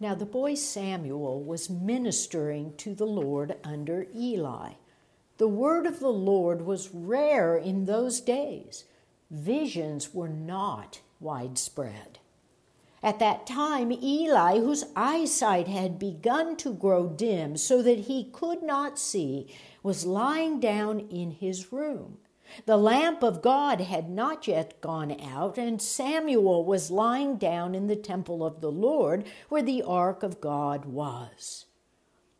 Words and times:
Now 0.00 0.14
the 0.14 0.26
boy 0.26 0.54
Samuel 0.54 1.42
was 1.42 1.70
ministering 1.70 2.74
to 2.78 2.94
the 2.94 3.06
Lord 3.06 3.56
under 3.62 4.06
Eli. 4.14 4.72
The 5.38 5.48
word 5.48 5.86
of 5.86 6.00
the 6.00 6.08
Lord 6.12 6.62
was 6.62 6.94
rare 6.94 7.56
in 7.56 7.84
those 7.84 8.20
days. 8.20 8.84
Visions 9.30 10.14
were 10.14 10.28
not 10.28 11.00
widespread. 11.20 12.18
At 13.02 13.18
that 13.18 13.46
time, 13.46 13.92
Eli, 13.92 14.60
whose 14.60 14.86
eyesight 14.96 15.68
had 15.68 15.98
begun 15.98 16.56
to 16.56 16.72
grow 16.72 17.06
dim 17.06 17.56
so 17.56 17.82
that 17.82 18.00
he 18.00 18.30
could 18.32 18.62
not 18.62 18.98
see, 18.98 19.54
was 19.82 20.06
lying 20.06 20.58
down 20.58 21.00
in 21.00 21.32
his 21.32 21.70
room. 21.70 22.16
The 22.66 22.76
lamp 22.76 23.22
of 23.22 23.42
God 23.42 23.80
had 23.80 24.08
not 24.08 24.46
yet 24.46 24.80
gone 24.80 25.20
out, 25.20 25.58
and 25.58 25.80
Samuel 25.82 26.64
was 26.64 26.90
lying 26.90 27.36
down 27.36 27.74
in 27.74 27.88
the 27.88 27.96
temple 27.96 28.44
of 28.44 28.60
the 28.60 28.70
Lord, 28.70 29.26
where 29.48 29.62
the 29.62 29.82
ark 29.82 30.22
of 30.22 30.40
God 30.40 30.84
was. 30.84 31.66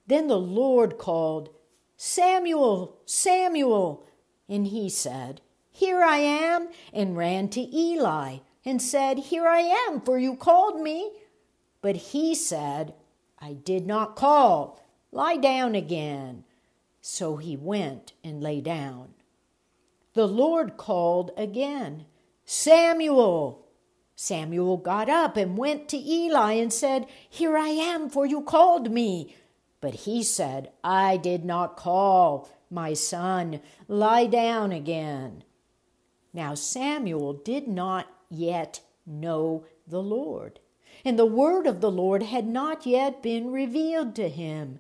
Then 0.07 0.29
the 0.29 0.39
Lord 0.39 0.99
called, 0.99 1.51
Samuel, 1.97 2.99
Samuel. 3.05 4.07
And 4.49 4.67
he 4.69 4.89
said, 4.89 5.41
Here 5.71 6.03
I 6.03 6.19
am, 6.19 6.69
and 6.93 7.17
ran 7.17 7.49
to 7.51 7.77
Eli, 7.77 8.39
and 8.65 8.81
said, 8.81 9.19
Here 9.19 9.47
I 9.47 9.61
am, 9.89 10.01
for 10.01 10.19
you 10.19 10.37
called 10.37 10.81
me. 10.81 11.11
But 11.83 11.97
he 11.97 12.35
said, 12.35 12.95
I 13.39 13.55
did 13.55 13.87
not 13.87 14.17
call. 14.17 14.81
Lie 15.13 15.37
down 15.37 15.75
again. 15.75 16.45
So 17.01 17.37
he 17.37 17.57
went 17.57 18.13
and 18.23 18.43
lay 18.43 18.61
down 18.61 19.15
the 20.15 20.27
Lord 20.27 20.77
called 20.77 21.33
again, 21.37 22.07
Samuel. 22.45 23.67
Samuel 24.17 24.77
got 24.77 25.09
up 25.09 25.37
and 25.37 25.59
went 25.59 25.89
to 25.89 25.99
Eli 25.99 26.53
and 26.53 26.73
said, 26.73 27.07
Here 27.29 27.59
I 27.59 27.69
am, 27.69 28.09
for 28.09 28.25
you 28.25 28.43
called 28.43 28.91
me. 28.93 29.35
But 29.81 29.95
he 29.95 30.23
said, 30.23 30.71
I 30.83 31.17
did 31.17 31.45
not 31.45 31.77
call, 31.77 32.49
my 32.71 32.95
son. 32.95 33.61
Lie 33.89 34.27
down 34.27 34.73
again. 34.73 35.43
Now 36.33 36.55
Samuel 36.55 37.33
did 37.33 37.69
not 37.69 38.07
yet 38.31 38.81
know 39.07 39.65
the 39.87 40.03
Lord, 40.03 40.61
and 41.05 41.19
the 41.19 41.27
word 41.27 41.67
of 41.67 41.81
the 41.81 41.91
Lord 41.91 42.23
had 42.23 42.47
not 42.47 42.87
yet 42.87 43.23
been 43.23 43.53
revealed 43.53 44.15
to 44.17 44.29
him 44.29 44.79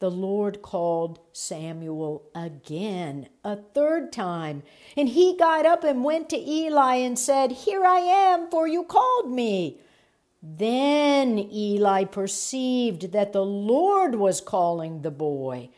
the 0.00 0.10
Lord 0.10 0.62
called 0.62 1.20
Samuel 1.32 2.24
again, 2.34 3.28
a 3.44 3.56
third 3.56 4.12
time. 4.12 4.62
And 4.96 5.10
he 5.10 5.36
got 5.36 5.66
up 5.66 5.84
and 5.84 6.02
went 6.02 6.30
to 6.30 6.38
Eli 6.38 6.96
and 6.96 7.18
said, 7.18 7.52
Here 7.52 7.84
I 7.84 7.98
am, 7.98 8.50
for 8.50 8.66
you 8.66 8.82
called 8.82 9.30
me. 9.30 9.78
Then 10.42 11.38
Eli 11.38 12.04
perceived 12.04 13.12
that 13.12 13.34
the 13.34 13.44
Lord 13.44 14.14
was 14.14 14.40
calling 14.40 15.02
the 15.02 15.10
boy. 15.10 15.68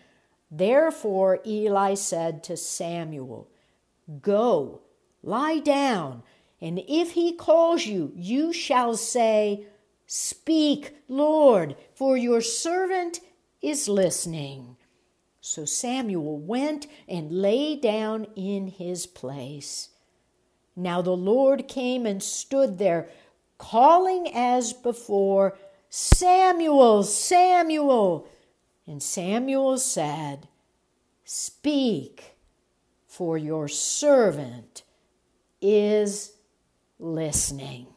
Therefore 0.51 1.41
Eli 1.45 1.95
said 1.95 2.45
to 2.45 2.57
Samuel, 2.57 3.49
Go, 4.21 4.83
lie 5.23 5.59
down, 5.59 6.23
and 6.61 6.81
if 6.87 7.13
he 7.13 7.33
calls 7.33 7.87
you, 7.87 8.13
you 8.15 8.53
shall 8.53 8.97
say, 8.97 9.67
Speak, 10.07 10.95
Lord, 11.09 11.75
for 11.95 12.17
your 12.17 12.41
servant 12.41 13.19
is 13.63 13.89
listening. 13.89 14.77
So 15.41 15.65
Samuel 15.65 16.39
went 16.39 16.87
and 17.09 17.33
lay 17.33 17.77
down 17.77 18.27
in 18.37 18.69
his 18.69 19.07
place. 19.07 19.91
Now 20.77 21.03
the 21.03 21.17
Lord 21.17 21.69
came 21.69 22.07
and 22.07 22.23
stood 22.23 22.79
there, 22.79 23.09
calling 23.59 24.33
as 24.35 24.73
before, 24.73 25.57
Samuel, 25.89 27.03
Samuel. 27.03 28.29
And 28.87 29.03
Samuel 29.03 29.79
said, 29.79 30.49
Speak, 31.25 32.37
for 33.07 33.37
your 33.37 33.69
servant 33.69 34.83
is 35.61 36.33
listening. 36.99 37.92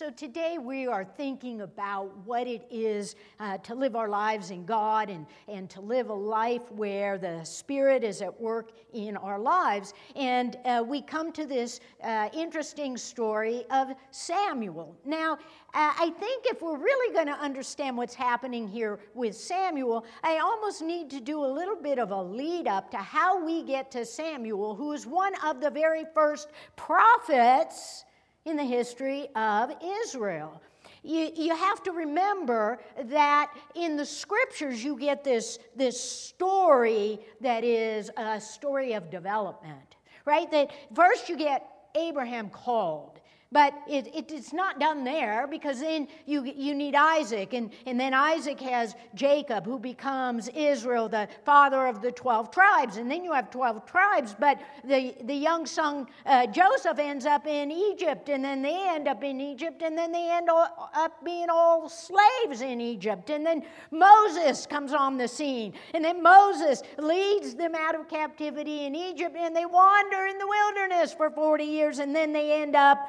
So 0.00 0.08
today 0.08 0.56
we 0.56 0.86
are 0.86 1.04
thinking 1.04 1.60
about 1.60 2.16
what 2.24 2.46
it 2.46 2.66
is 2.70 3.16
uh, 3.38 3.58
to 3.58 3.74
live 3.74 3.96
our 3.96 4.08
lives 4.08 4.50
in 4.50 4.64
God 4.64 5.10
and, 5.10 5.26
and 5.46 5.68
to 5.68 5.82
live 5.82 6.08
a 6.08 6.14
life 6.14 6.72
where 6.72 7.18
the 7.18 7.44
Spirit 7.44 8.02
is 8.02 8.22
at 8.22 8.40
work 8.40 8.70
in 8.94 9.18
our 9.18 9.38
lives. 9.38 9.92
And 10.16 10.56
uh, 10.64 10.82
we 10.86 11.02
come 11.02 11.32
to 11.32 11.44
this 11.44 11.80
uh, 12.02 12.30
interesting 12.32 12.96
story 12.96 13.66
of 13.70 13.88
Samuel. 14.10 14.96
Now, 15.04 15.34
uh, 15.34 15.36
I 15.74 16.14
think 16.18 16.46
if 16.46 16.62
we're 16.62 16.78
really 16.78 17.12
going 17.12 17.26
to 17.26 17.38
understand 17.38 17.94
what's 17.94 18.14
happening 18.14 18.66
here 18.66 19.00
with 19.12 19.36
Samuel, 19.36 20.06
I 20.24 20.38
almost 20.38 20.80
need 20.80 21.10
to 21.10 21.20
do 21.20 21.44
a 21.44 21.50
little 21.52 21.76
bit 21.76 21.98
of 21.98 22.10
a 22.10 22.22
lead 22.22 22.68
up 22.68 22.90
to 22.92 22.96
how 22.96 23.44
we 23.44 23.64
get 23.64 23.90
to 23.90 24.06
Samuel, 24.06 24.74
who 24.74 24.94
is 24.94 25.06
one 25.06 25.34
of 25.44 25.60
the 25.60 25.68
very 25.68 26.06
first 26.14 26.48
prophets 26.74 28.06
in 28.44 28.56
the 28.56 28.64
history 28.64 29.28
of 29.34 29.72
Israel. 30.04 30.60
You, 31.02 31.30
you 31.34 31.54
have 31.54 31.82
to 31.84 31.92
remember 31.92 32.78
that 33.04 33.52
in 33.74 33.96
the 33.96 34.04
scriptures 34.04 34.82
you 34.84 34.98
get 34.98 35.24
this, 35.24 35.58
this 35.76 36.00
story 36.00 37.20
that 37.40 37.64
is 37.64 38.10
a 38.16 38.40
story 38.40 38.92
of 38.94 39.10
development, 39.10 39.96
right? 40.24 40.50
That 40.50 40.70
first 40.94 41.28
you 41.28 41.36
get 41.36 41.66
Abraham 41.94 42.50
called. 42.50 43.19
But 43.52 43.74
it, 43.88 44.06
it, 44.14 44.30
it's 44.30 44.52
not 44.52 44.78
done 44.78 45.02
there 45.02 45.48
because 45.48 45.80
then 45.80 46.06
you, 46.24 46.44
you 46.44 46.72
need 46.72 46.94
Isaac, 46.94 47.52
and, 47.52 47.72
and 47.84 47.98
then 47.98 48.14
Isaac 48.14 48.60
has 48.60 48.94
Jacob, 49.16 49.66
who 49.66 49.76
becomes 49.76 50.48
Israel, 50.54 51.08
the 51.08 51.28
father 51.44 51.86
of 51.86 52.00
the 52.00 52.12
12 52.12 52.52
tribes. 52.52 52.96
And 52.96 53.10
then 53.10 53.24
you 53.24 53.32
have 53.32 53.50
12 53.50 53.84
tribes, 53.86 54.36
but 54.38 54.60
the, 54.84 55.16
the 55.24 55.34
young 55.34 55.66
son 55.66 56.06
uh, 56.26 56.46
Joseph 56.46 57.00
ends 57.00 57.26
up 57.26 57.44
in 57.48 57.72
Egypt, 57.72 58.28
and 58.28 58.44
then 58.44 58.62
they 58.62 58.86
end 58.88 59.08
up 59.08 59.24
in 59.24 59.40
Egypt, 59.40 59.82
and 59.82 59.98
then 59.98 60.12
they 60.12 60.30
end 60.30 60.48
up 60.48 61.24
being 61.24 61.50
all 61.50 61.88
slaves 61.88 62.60
in 62.60 62.80
Egypt. 62.80 63.30
And 63.30 63.44
then 63.44 63.64
Moses 63.90 64.64
comes 64.64 64.92
on 64.92 65.18
the 65.18 65.26
scene, 65.26 65.72
and 65.92 66.04
then 66.04 66.22
Moses 66.22 66.84
leads 66.98 67.56
them 67.56 67.74
out 67.74 67.96
of 67.96 68.08
captivity 68.08 68.84
in 68.84 68.94
Egypt, 68.94 69.34
and 69.36 69.56
they 69.56 69.66
wander 69.66 70.26
in 70.26 70.38
the 70.38 70.46
wilderness 70.46 71.12
for 71.12 71.30
40 71.30 71.64
years, 71.64 71.98
and 71.98 72.14
then 72.14 72.32
they 72.32 72.62
end 72.62 72.76
up 72.76 73.08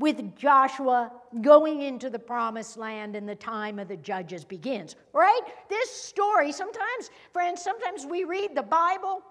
with 0.00 0.34
Joshua 0.34 1.12
going 1.42 1.82
into 1.82 2.08
the 2.08 2.18
promised 2.18 2.78
land 2.78 3.14
and 3.14 3.28
the 3.28 3.34
time 3.34 3.78
of 3.78 3.86
the 3.86 3.98
judges 3.98 4.44
begins, 4.44 4.96
right? 5.12 5.40
This 5.68 5.90
story, 5.90 6.52
sometimes, 6.52 7.10
friends, 7.32 7.62
sometimes 7.62 8.06
we 8.06 8.24
read 8.24 8.56
the 8.56 8.62
Bible 8.62 9.22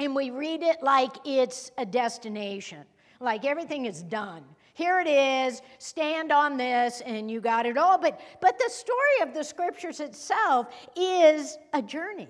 and 0.00 0.14
we 0.14 0.30
read 0.30 0.62
it 0.62 0.82
like 0.82 1.12
it's 1.24 1.70
a 1.78 1.86
destination, 1.86 2.84
like 3.20 3.44
everything 3.44 3.86
is 3.86 4.02
done. 4.02 4.42
Here 4.74 5.00
it 5.00 5.08
is, 5.08 5.62
stand 5.78 6.32
on 6.32 6.56
this, 6.56 7.00
and 7.06 7.30
you 7.30 7.40
got 7.40 7.64
it 7.64 7.78
all. 7.78 7.96
But, 7.96 8.20
but 8.42 8.58
the 8.58 8.70
story 8.70 9.22
of 9.22 9.32
the 9.32 9.44
scriptures 9.44 10.00
itself 10.00 10.66
is 10.96 11.56
a 11.72 11.80
journey. 11.80 12.28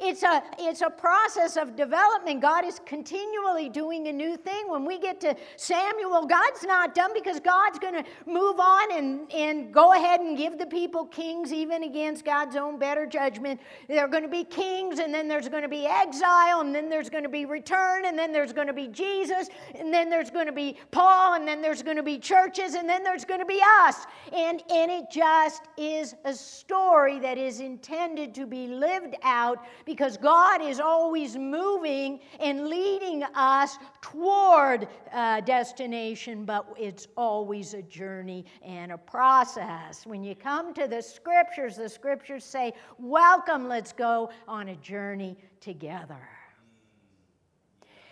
It's 0.00 0.22
a, 0.22 0.42
it's 0.58 0.80
a 0.80 0.90
process 0.90 1.56
of 1.56 1.76
development. 1.76 2.40
God 2.40 2.64
is 2.64 2.80
continually 2.84 3.68
doing 3.68 4.08
a 4.08 4.12
new 4.12 4.36
thing. 4.36 4.68
When 4.68 4.84
we 4.84 4.98
get 4.98 5.20
to 5.20 5.36
Samuel, 5.56 6.26
God's 6.26 6.64
not 6.64 6.94
done 6.94 7.12
because 7.14 7.40
God's 7.40 7.78
going 7.78 7.94
to 7.94 8.04
move 8.26 8.58
on 8.58 8.92
and, 8.92 9.32
and 9.32 9.72
go 9.72 9.92
ahead 9.92 10.20
and 10.20 10.36
give 10.36 10.58
the 10.58 10.66
people 10.66 11.04
kings 11.06 11.52
even 11.52 11.84
against 11.84 12.24
God's 12.24 12.56
own 12.56 12.78
better 12.78 13.06
judgment. 13.06 13.60
There 13.88 14.04
are 14.04 14.08
going 14.08 14.22
to 14.22 14.28
be 14.28 14.44
kings, 14.44 14.98
and 14.98 15.12
then 15.12 15.28
there's 15.28 15.48
going 15.48 15.62
to 15.62 15.68
be 15.68 15.86
exile, 15.86 16.60
and 16.60 16.74
then 16.74 16.88
there's 16.88 17.10
going 17.10 17.24
to 17.24 17.28
be 17.28 17.44
return, 17.44 18.06
and 18.06 18.18
then 18.18 18.32
there's 18.32 18.52
going 18.52 18.66
to 18.66 18.72
be 18.72 18.88
Jesus, 18.88 19.48
and 19.74 19.92
then 19.92 20.10
there's 20.10 20.30
going 20.30 20.46
to 20.46 20.52
be 20.52 20.76
Paul, 20.90 21.34
and 21.34 21.46
then 21.46 21.62
there's 21.62 21.82
going 21.82 21.96
to 21.96 22.02
be 22.02 22.18
churches, 22.18 22.74
and 22.74 22.88
then 22.88 23.02
there's 23.02 23.24
going 23.24 23.40
to 23.40 23.46
be 23.46 23.60
us. 23.82 24.06
And, 24.32 24.62
and 24.70 24.90
it 24.90 25.10
just 25.10 25.62
is 25.76 26.14
a 26.24 26.34
story 26.34 27.18
that 27.20 27.38
is 27.38 27.60
intended 27.60 28.34
to 28.34 28.46
be 28.46 28.66
lived 28.66 29.14
out 29.22 29.64
because 29.84 30.16
God 30.16 30.62
is 30.62 30.80
always 30.80 31.36
moving 31.36 32.20
and 32.40 32.68
leading 32.68 33.22
us 33.34 33.78
toward 34.00 34.88
a 35.12 35.42
destination, 35.44 36.44
but 36.44 36.66
it's 36.78 37.08
always 37.16 37.74
a 37.74 37.82
journey 37.82 38.44
and 38.62 38.92
a 38.92 38.98
process. 38.98 40.06
When 40.06 40.22
you 40.22 40.34
come 40.34 40.74
to 40.74 40.86
the 40.86 41.02
scriptures, 41.02 41.76
the 41.76 41.88
scriptures 41.88 42.44
say, 42.44 42.72
Welcome, 42.98 43.68
let's 43.68 43.92
go 43.92 44.30
on 44.48 44.68
a 44.68 44.76
journey 44.76 45.36
together. 45.60 46.28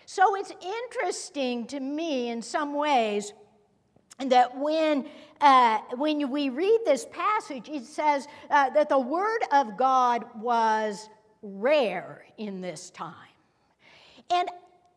So 0.06 0.36
it's 0.36 0.52
interesting 0.60 1.66
to 1.68 1.80
me 1.80 2.28
in 2.28 2.42
some 2.42 2.74
ways 2.74 3.32
that 4.18 4.56
when, 4.56 5.06
uh, 5.40 5.78
when 5.96 6.30
we 6.30 6.48
read 6.48 6.80
this 6.84 7.06
passage, 7.10 7.68
it 7.68 7.84
says 7.84 8.28
uh, 8.50 8.70
that 8.70 8.88
the 8.88 8.98
Word 8.98 9.40
of 9.52 9.76
God 9.76 10.24
was 10.36 11.08
rare 11.42 12.24
in 12.38 12.60
this 12.60 12.90
time. 12.90 13.14
And 14.30 14.48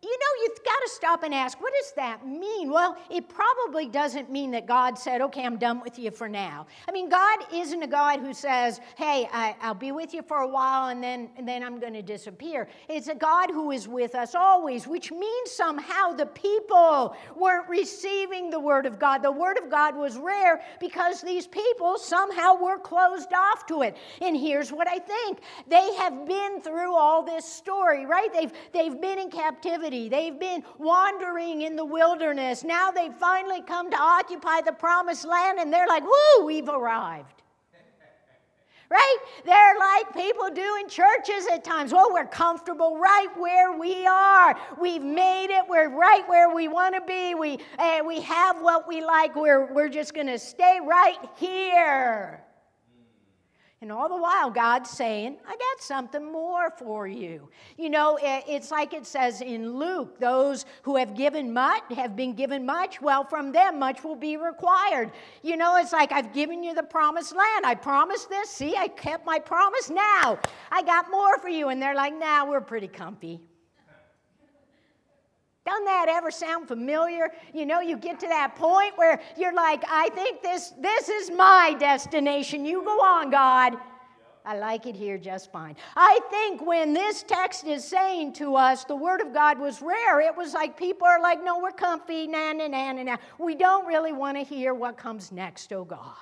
you 0.05 0.19
know, 0.19 0.43
you've 0.43 0.63
got 0.63 0.79
to 0.85 0.89
stop 0.89 1.23
and 1.23 1.33
ask, 1.33 1.59
what 1.59 1.73
does 1.81 1.91
that 1.93 2.27
mean? 2.27 2.69
Well, 2.69 2.95
it 3.09 3.27
probably 3.27 3.87
doesn't 3.87 4.31
mean 4.31 4.51
that 4.51 4.67
God 4.67 4.99
said, 4.99 5.19
okay, 5.21 5.43
I'm 5.43 5.57
done 5.57 5.81
with 5.81 5.97
you 5.97 6.11
for 6.11 6.29
now. 6.29 6.67
I 6.87 6.91
mean, 6.91 7.09
God 7.09 7.39
isn't 7.51 7.81
a 7.81 7.87
God 7.87 8.19
who 8.19 8.31
says, 8.31 8.79
hey, 8.97 9.27
I, 9.33 9.55
will 9.65 9.73
be 9.73 9.91
with 9.91 10.13
you 10.13 10.21
for 10.21 10.37
a 10.37 10.47
while 10.47 10.89
and 10.89 11.03
then, 11.03 11.29
and 11.37 11.47
then 11.47 11.63
I'm 11.63 11.79
going 11.79 11.93
to 11.93 12.03
disappear. 12.03 12.67
It's 12.87 13.07
a 13.07 13.15
God 13.15 13.49
who 13.49 13.71
is 13.71 13.87
with 13.87 14.13
us 14.13 14.35
always, 14.35 14.85
which 14.85 15.11
means 15.11 15.51
somehow 15.51 16.11
the 16.11 16.27
people 16.27 17.15
weren't 17.35 17.67
receiving 17.67 18.51
the 18.51 18.59
Word 18.59 18.85
of 18.85 18.99
God. 18.99 19.23
The 19.23 19.31
Word 19.31 19.57
of 19.57 19.71
God 19.71 19.95
was 19.95 20.17
rare 20.17 20.61
because 20.79 21.21
these 21.21 21.47
people 21.47 21.97
somehow 21.97 22.61
were 22.61 22.77
closed 22.77 23.33
off 23.33 23.65
to 23.67 23.81
it. 23.81 23.97
And 24.21 24.37
here's 24.37 24.71
what 24.71 24.87
I 24.87 24.99
think 24.99 25.39
they 25.67 25.95
have 25.95 26.27
been 26.27 26.61
through 26.61 26.95
all 26.95 27.23
this 27.23 27.43
story, 27.43 28.05
right? 28.05 28.31
They've, 28.31 28.51
they've 28.71 29.01
been 29.01 29.17
in 29.17 29.31
captivity 29.31 29.94
They've 29.95 30.39
been 30.39 30.63
wandering 30.77 31.61
in 31.61 31.75
the 31.75 31.85
wilderness. 31.85 32.63
Now 32.63 32.91
they've 32.91 33.13
finally 33.15 33.61
come 33.61 33.89
to 33.91 33.97
occupy 33.97 34.61
the 34.61 34.73
promised 34.73 35.25
land, 35.25 35.59
and 35.59 35.71
they're 35.71 35.87
like, 35.87 36.03
whoo, 36.03 36.45
we've 36.45 36.69
arrived. 36.69 37.27
Right? 38.87 39.17
They're 39.43 39.79
like 39.79 40.13
people 40.13 40.51
do 40.53 40.77
in 40.79 40.87
churches 40.87 41.47
at 41.51 41.63
times. 41.63 41.91
Well, 41.91 42.13
we're 42.13 42.27
comfortable 42.27 42.99
right 42.99 43.35
where 43.35 43.75
we 43.75 44.05
are. 44.05 44.55
We've 44.79 45.01
made 45.01 45.47
it. 45.49 45.63
We're 45.67 45.89
right 45.89 46.21
where 46.29 46.53
we 46.53 46.67
want 46.67 46.93
to 46.93 47.01
be. 47.01 47.33
We, 47.33 47.57
uh, 47.79 48.01
we 48.05 48.21
have 48.21 48.61
what 48.61 48.87
we 48.87 49.03
like. 49.03 49.35
We're, 49.35 49.73
we're 49.73 49.89
just 49.89 50.13
going 50.13 50.27
to 50.27 50.37
stay 50.37 50.77
right 50.85 51.17
here. 51.35 52.44
And 53.81 53.91
all 53.91 54.09
the 54.09 54.15
while, 54.15 54.49
God's 54.49 54.89
saying, 54.89 55.37
I 55.45 55.51
got 55.51 55.81
something 55.81 56.31
more 56.31 56.71
for 56.71 57.07
you. 57.07 57.49
You 57.77 57.89
know, 57.89 58.17
it's 58.21 58.71
like 58.71 58.93
it 58.93 59.05
says 59.05 59.41
in 59.41 59.77
Luke 59.77 60.17
those 60.17 60.65
who 60.81 60.95
have 60.95 61.15
given 61.15 61.53
much 61.53 61.83
have 61.95 62.15
been 62.15 62.33
given 62.33 62.65
much. 62.65 63.01
Well, 63.01 63.25
from 63.25 63.51
them, 63.51 63.77
much 63.77 64.03
will 64.03 64.15
be 64.15 64.37
required. 64.37 65.11
You 65.43 65.57
know, 65.57 65.75
it's 65.75 65.93
like 65.93 66.11
I've 66.11 66.33
given 66.33 66.63
you 66.63 66.73
the 66.73 66.83
promised 66.83 67.35
land. 67.35 67.65
I 67.65 67.75
promised 67.75 68.29
this. 68.29 68.49
See, 68.49 68.75
I 68.75 68.87
kept 68.87 69.25
my 69.25 69.39
promise. 69.39 69.89
Now 69.89 70.39
I 70.71 70.81
got 70.81 71.11
more 71.11 71.37
for 71.39 71.49
you. 71.49 71.67
And 71.67 71.79
they're 71.81 71.95
like, 71.95 72.17
nah, 72.17 72.49
we're 72.49 72.61
pretty 72.61 72.87
comfy. 72.87 73.41
Doesn't 75.65 75.85
that 75.85 76.07
ever 76.09 76.29
sound 76.29 76.67
familiar? 76.67 77.31
You 77.53 77.65
know, 77.65 77.79
you 77.79 77.97
get 77.97 78.19
to 78.19 78.27
that 78.27 78.55
point 78.55 78.97
where 78.97 79.19
you're 79.35 79.53
like, 79.53 79.83
I 79.89 80.09
think 80.09 80.43
this, 80.43 80.73
this 80.79 81.09
is 81.09 81.31
my 81.31 81.75
destination. 81.79 82.65
You 82.65 82.83
go 82.83 83.01
on, 83.01 83.31
God. 83.31 83.75
I 84.45 84.55
like 84.57 84.85
it 84.85 84.95
here 84.95 85.17
just 85.17 85.51
fine. 85.51 85.75
I 85.95 86.19
think 86.29 86.63
when 86.63 86.93
this 86.93 87.23
text 87.23 87.65
is 87.65 87.83
saying 87.83 88.33
to 88.33 88.55
us 88.55 88.83
the 88.83 88.95
Word 88.95 89.21
of 89.21 89.33
God 89.33 89.57
was 89.57 89.81
rare, 89.81 90.21
it 90.21 90.37
was 90.37 90.53
like 90.53 90.77
people 90.77 91.07
are 91.07 91.19
like, 91.19 91.43
no, 91.43 91.59
we're 91.59 91.71
comfy, 91.71 92.27
na, 92.27 92.53
na, 92.53 92.67
na, 92.67 92.91
na, 92.91 93.01
na. 93.01 93.17
We 93.39 93.55
don't 93.55 93.87
really 93.87 94.13
want 94.13 94.37
to 94.37 94.43
hear 94.43 94.75
what 94.75 94.97
comes 94.97 95.31
next, 95.31 95.73
oh 95.73 95.83
God. 95.83 96.13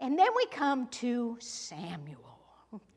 And 0.00 0.18
then 0.18 0.28
we 0.36 0.46
come 0.46 0.88
to 0.88 1.36
Samuel 1.38 2.23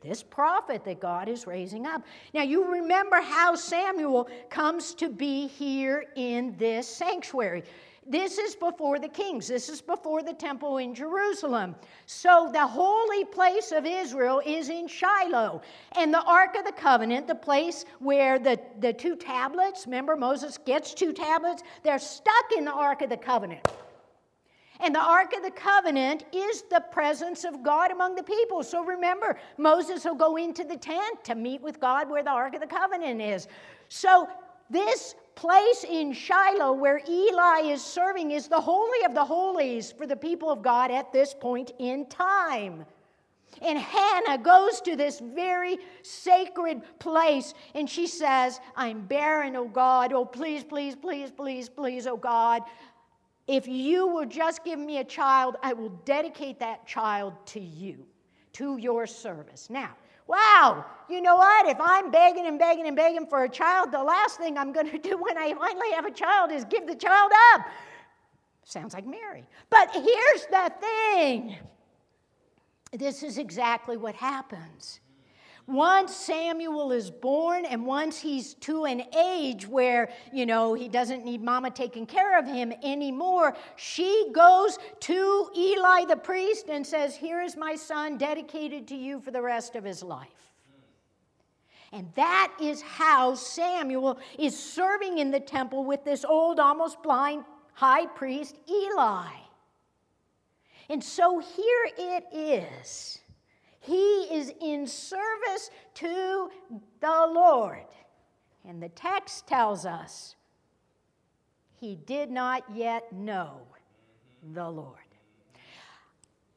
this 0.01 0.21
prophet 0.21 0.83
that 0.85 0.99
God 0.99 1.27
is 1.27 1.47
raising 1.47 1.85
up. 1.85 2.03
Now, 2.33 2.43
you 2.43 2.71
remember 2.71 3.19
how 3.19 3.55
Samuel 3.55 4.29
comes 4.49 4.93
to 4.95 5.09
be 5.09 5.47
here 5.47 6.05
in 6.15 6.55
this 6.57 6.87
sanctuary. 6.87 7.63
This 8.09 8.37
is 8.37 8.55
before 8.55 8.99
the 8.99 9.09
kings. 9.09 9.49
This 9.49 9.67
is 9.67 9.81
before 9.81 10.23
the 10.23 10.33
temple 10.33 10.77
in 10.77 10.95
Jerusalem. 10.95 11.75
So, 12.05 12.49
the 12.53 12.65
holy 12.65 13.25
place 13.25 13.73
of 13.73 13.85
Israel 13.85 14.41
is 14.45 14.69
in 14.69 14.87
Shiloh. 14.87 15.61
And 15.97 16.13
the 16.13 16.21
Ark 16.21 16.55
of 16.57 16.63
the 16.63 16.71
Covenant, 16.71 17.27
the 17.27 17.35
place 17.35 17.83
where 17.99 18.39
the, 18.39 18.59
the 18.79 18.93
two 18.93 19.17
tablets, 19.17 19.85
remember 19.85 20.15
Moses 20.15 20.57
gets 20.57 20.93
two 20.93 21.11
tablets, 21.11 21.63
they're 21.83 21.99
stuck 21.99 22.51
in 22.57 22.63
the 22.63 22.71
Ark 22.71 23.01
of 23.01 23.09
the 23.09 23.17
Covenant. 23.17 23.67
And 24.79 24.93
the 24.93 25.01
Ark 25.01 25.33
of 25.35 25.43
the 25.43 25.51
Covenant 25.51 26.25
is 26.31 26.63
the 26.63 26.83
presence 26.91 27.43
of 27.43 27.63
God 27.63 27.91
among 27.91 28.15
the 28.15 28.23
people. 28.23 28.63
So 28.63 28.83
remember, 28.83 29.37
Moses 29.57 30.05
will 30.05 30.15
go 30.15 30.35
into 30.35 30.63
the 30.63 30.77
tent 30.77 31.23
to 31.23 31.35
meet 31.35 31.61
with 31.61 31.79
God 31.79 32.09
where 32.09 32.23
the 32.23 32.31
Ark 32.31 32.53
of 32.53 32.61
the 32.61 32.67
Covenant 32.67 33.21
is. 33.21 33.47
So 33.89 34.27
this 34.69 35.15
place 35.35 35.85
in 35.87 36.13
Shiloh 36.13 36.73
where 36.73 37.01
Eli 37.07 37.61
is 37.71 37.81
serving 37.81 38.31
is 38.31 38.47
the 38.47 38.59
Holy 38.59 39.03
of 39.05 39.13
the 39.13 39.25
Holies 39.25 39.91
for 39.91 40.05
the 40.05 40.15
people 40.15 40.49
of 40.49 40.61
God 40.61 40.91
at 40.91 41.13
this 41.13 41.33
point 41.33 41.71
in 41.79 42.05
time. 42.07 42.85
And 43.61 43.79
Hannah 43.79 44.37
goes 44.37 44.81
to 44.81 44.95
this 44.95 45.19
very 45.19 45.77
sacred 46.03 46.81
place 46.99 47.53
and 47.73 47.89
she 47.89 48.05
says, 48.05 48.59
I'm 48.75 49.01
barren, 49.01 49.55
oh 49.55 49.67
God. 49.67 50.13
Oh, 50.13 50.25
please, 50.25 50.63
please, 50.63 50.95
please, 50.95 51.31
please, 51.31 51.69
please, 51.69 52.07
oh 52.07 52.17
God. 52.17 52.63
If 53.47 53.67
you 53.67 54.07
will 54.07 54.25
just 54.25 54.63
give 54.65 54.77
me 54.77 54.97
a 54.97 55.03
child, 55.03 55.55
I 55.63 55.73
will 55.73 55.89
dedicate 56.03 56.59
that 56.59 56.85
child 56.85 57.33
to 57.47 57.59
you, 57.59 58.05
to 58.53 58.77
your 58.77 59.07
service. 59.07 59.69
Now, 59.69 59.91
wow, 60.27 60.85
you 61.09 61.21
know 61.21 61.37
what? 61.37 61.67
If 61.67 61.77
I'm 61.79 62.11
begging 62.11 62.45
and 62.45 62.59
begging 62.59 62.87
and 62.87 62.95
begging 62.95 63.25
for 63.25 63.45
a 63.45 63.49
child, 63.49 63.91
the 63.91 64.03
last 64.03 64.37
thing 64.37 64.57
I'm 64.57 64.73
going 64.73 64.91
to 64.91 64.97
do 64.97 65.17
when 65.17 65.37
I 65.37 65.53
finally 65.53 65.91
have 65.91 66.05
a 66.05 66.11
child 66.11 66.51
is 66.51 66.65
give 66.65 66.85
the 66.85 66.95
child 66.95 67.31
up. 67.53 67.61
Sounds 68.65 68.93
like 68.93 69.05
Mary. 69.05 69.47
But 69.69 69.91
here's 69.93 70.45
the 70.51 70.71
thing 70.81 71.55
this 72.91 73.23
is 73.23 73.37
exactly 73.37 73.95
what 73.95 74.15
happens. 74.15 74.99
Once 75.67 76.15
Samuel 76.15 76.93
is 76.93 77.11
born 77.11 77.65
and 77.65 77.85
once 77.85 78.17
he's 78.17 78.53
to 78.53 78.85
an 78.85 79.03
age 79.17 79.67
where, 79.67 80.09
you 80.31 80.45
know, 80.45 80.73
he 80.73 80.87
doesn't 80.87 81.25
need 81.25 81.43
mama 81.43 81.69
taking 81.69 82.05
care 82.05 82.39
of 82.39 82.47
him 82.47 82.71
anymore, 82.81 83.53
she 83.75 84.29
goes 84.31 84.79
to 85.01 85.49
Eli 85.57 86.05
the 86.05 86.15
priest 86.15 86.67
and 86.69 86.87
says, 86.87 87.17
Here 87.17 87.41
is 87.41 87.57
my 87.57 87.75
son 87.75 88.17
dedicated 88.17 88.87
to 88.87 88.95
you 88.95 89.19
for 89.19 89.31
the 89.31 89.41
rest 89.41 89.75
of 89.75 89.83
his 89.83 90.01
life. 90.01 90.29
And 91.91 92.09
that 92.15 92.53
is 92.61 92.81
how 92.81 93.35
Samuel 93.35 94.19
is 94.39 94.57
serving 94.57 95.17
in 95.17 95.31
the 95.31 95.39
temple 95.39 95.83
with 95.83 96.05
this 96.05 96.23
old, 96.23 96.61
almost 96.61 97.03
blind 97.03 97.43
high 97.73 98.05
priest, 98.05 98.57
Eli. 98.69 99.27
And 100.89 101.03
so 101.03 101.39
here 101.39 101.89
it 101.97 102.23
is 102.31 103.19
he 103.87 104.23
is 104.23 104.51
in 104.61 104.85
service 104.85 105.71
to 105.95 106.49
the 106.99 107.27
Lord. 107.31 107.85
And 108.67 108.83
the 108.83 108.89
text 108.89 109.47
tells 109.47 109.85
us 109.85 110.35
he 111.79 111.95
did 111.95 112.29
not 112.29 112.63
yet 112.73 113.13
know 113.13 113.61
the 114.53 114.69
Lord. 114.69 114.97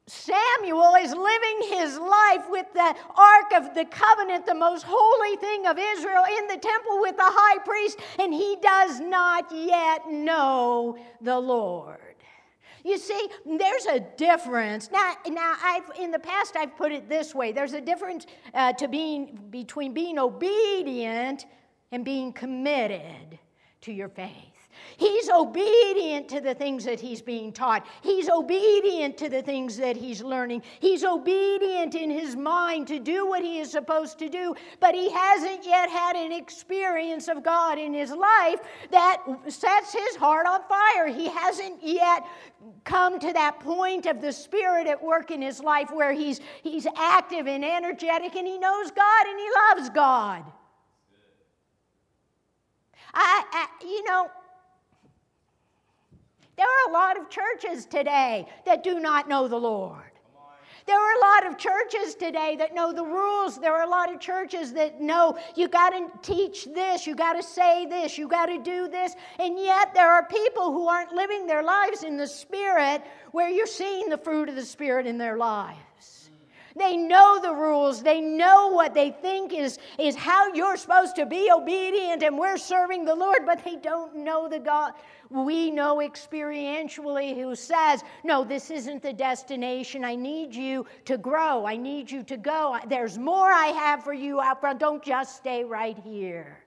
Samuel 0.06 0.96
is 1.00 1.14
living 1.14 1.78
his 1.78 1.96
life 1.96 2.42
with 2.50 2.66
the 2.72 2.96
Ark 3.14 3.52
of 3.54 3.74
the 3.76 3.84
Covenant, 3.84 4.44
the 4.44 4.54
most 4.54 4.84
holy 4.88 5.36
thing 5.36 5.66
of 5.66 5.78
Israel, 5.78 6.24
in 6.36 6.48
the 6.48 6.56
temple 6.56 7.00
with 7.00 7.16
the 7.16 7.22
high 7.22 7.58
priest, 7.58 8.00
and 8.18 8.34
he 8.34 8.56
does 8.60 8.98
not 8.98 9.52
yet 9.52 10.10
know 10.10 10.98
the 11.20 11.38
Lord. 11.38 12.09
You 12.84 12.98
see, 12.98 13.28
there's 13.44 13.86
a 13.86 14.00
difference. 14.00 14.90
Now, 14.90 15.14
now 15.26 15.54
I've 15.62 15.90
in 15.98 16.10
the 16.10 16.18
past 16.18 16.56
I've 16.56 16.76
put 16.76 16.92
it 16.92 17.08
this 17.08 17.34
way: 17.34 17.52
there's 17.52 17.74
a 17.74 17.80
difference 17.80 18.26
uh, 18.54 18.72
to 18.74 18.88
being 18.88 19.38
between 19.50 19.92
being 19.92 20.18
obedient 20.18 21.46
and 21.92 22.04
being 22.04 22.32
committed 22.32 23.38
to 23.82 23.92
your 23.92 24.08
faith. 24.08 24.59
He's 24.96 25.30
obedient 25.30 26.28
to 26.28 26.40
the 26.40 26.54
things 26.54 26.84
that 26.84 27.00
he's 27.00 27.22
being 27.22 27.52
taught. 27.52 27.86
He's 28.02 28.28
obedient 28.28 29.16
to 29.18 29.28
the 29.28 29.42
things 29.42 29.76
that 29.78 29.96
he's 29.96 30.22
learning. 30.22 30.62
He's 30.78 31.04
obedient 31.04 31.94
in 31.94 32.10
his 32.10 32.36
mind 32.36 32.86
to 32.88 32.98
do 32.98 33.26
what 33.26 33.42
he 33.42 33.58
is 33.60 33.70
supposed 33.70 34.18
to 34.18 34.28
do, 34.28 34.54
but 34.78 34.94
he 34.94 35.10
hasn't 35.10 35.66
yet 35.66 35.88
had 35.88 36.16
an 36.16 36.32
experience 36.32 37.28
of 37.28 37.42
God 37.42 37.78
in 37.78 37.94
his 37.94 38.10
life 38.10 38.60
that 38.90 39.22
sets 39.48 39.92
his 39.92 40.16
heart 40.16 40.46
on 40.46 40.60
fire. 40.68 41.06
He 41.06 41.28
hasn't 41.28 41.82
yet 41.82 42.26
come 42.84 43.18
to 43.20 43.32
that 43.32 43.60
point 43.60 44.06
of 44.06 44.20
the 44.20 44.32
Spirit 44.32 44.86
at 44.86 45.02
work 45.02 45.30
in 45.30 45.40
his 45.40 45.60
life 45.60 45.90
where 45.90 46.12
he's, 46.12 46.40
he's 46.62 46.86
active 46.96 47.46
and 47.46 47.64
energetic 47.64 48.36
and 48.36 48.46
he 48.46 48.58
knows 48.58 48.90
God 48.90 49.26
and 49.26 49.38
he 49.38 49.48
loves 49.68 49.90
God. 49.90 50.44
I, 53.12 53.44
I, 53.52 53.84
you 53.84 54.04
know, 54.04 54.30
there 56.60 56.68
are 56.68 56.90
a 56.90 56.92
lot 56.92 57.18
of 57.18 57.30
churches 57.30 57.86
today 57.86 58.46
that 58.66 58.84
do 58.84 59.00
not 59.00 59.30
know 59.30 59.48
the 59.48 59.56
Lord. 59.56 60.02
There 60.86 61.00
are 61.00 61.16
a 61.16 61.20
lot 61.20 61.46
of 61.46 61.56
churches 61.56 62.14
today 62.14 62.54
that 62.58 62.74
know 62.74 62.92
the 62.92 63.02
rules. 63.02 63.58
There 63.58 63.72
are 63.72 63.84
a 63.84 63.88
lot 63.88 64.12
of 64.12 64.20
churches 64.20 64.74
that 64.74 65.00
know 65.00 65.38
you 65.56 65.68
got 65.68 65.90
to 65.90 66.10
teach 66.20 66.66
this, 66.66 67.06
you 67.06 67.14
got 67.14 67.32
to 67.32 67.42
say 67.42 67.86
this, 67.86 68.18
you 68.18 68.28
got 68.28 68.46
to 68.46 68.58
do 68.58 68.88
this. 68.88 69.14
And 69.38 69.58
yet 69.58 69.94
there 69.94 70.12
are 70.12 70.26
people 70.26 70.70
who 70.70 70.86
aren't 70.86 71.12
living 71.12 71.46
their 71.46 71.62
lives 71.62 72.02
in 72.02 72.18
the 72.18 72.26
Spirit 72.26 73.04
where 73.32 73.48
you're 73.48 73.66
seeing 73.66 74.10
the 74.10 74.18
fruit 74.18 74.50
of 74.50 74.54
the 74.54 74.66
Spirit 74.66 75.06
in 75.06 75.16
their 75.16 75.38
lives. 75.38 76.30
They 76.76 76.96
know 76.96 77.40
the 77.40 77.54
rules. 77.54 78.02
They 78.02 78.20
know 78.20 78.68
what 78.68 78.92
they 78.92 79.10
think 79.10 79.54
is, 79.54 79.78
is 79.98 80.14
how 80.14 80.52
you're 80.52 80.76
supposed 80.76 81.16
to 81.16 81.26
be 81.26 81.50
obedient 81.50 82.22
and 82.22 82.38
we're 82.38 82.58
serving 82.58 83.06
the 83.06 83.14
Lord, 83.14 83.46
but 83.46 83.64
they 83.64 83.76
don't 83.76 84.16
know 84.16 84.48
the 84.48 84.58
God 84.58 84.92
we 85.30 85.70
know 85.70 85.98
experientially 85.98 87.36
who 87.36 87.54
says, 87.54 88.02
No, 88.24 88.42
this 88.42 88.70
isn't 88.70 89.02
the 89.02 89.12
destination. 89.12 90.04
I 90.04 90.16
need 90.16 90.54
you 90.54 90.86
to 91.04 91.16
grow. 91.16 91.64
I 91.64 91.76
need 91.76 92.10
you 92.10 92.24
to 92.24 92.36
go. 92.36 92.76
There's 92.88 93.16
more 93.16 93.50
I 93.50 93.66
have 93.66 94.02
for 94.02 94.12
you 94.12 94.40
out 94.40 94.60
front. 94.60 94.80
Don't 94.80 95.02
just 95.02 95.36
stay 95.36 95.62
right 95.64 95.96
here. 95.98 96.64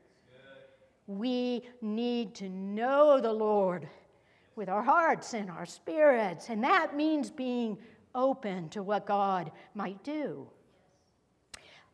We 1.07 1.63
need 1.81 2.33
to 2.35 2.47
know 2.47 3.19
the 3.19 3.33
Lord 3.33 3.89
with 4.55 4.69
our 4.69 4.83
hearts 4.83 5.33
and 5.33 5.49
our 5.51 5.65
spirits, 5.65 6.49
and 6.49 6.63
that 6.63 6.95
means 6.95 7.29
being 7.29 7.77
open 8.15 8.69
to 8.69 8.81
what 8.83 9.05
God 9.05 9.51
might 9.73 10.01
do. 10.03 10.47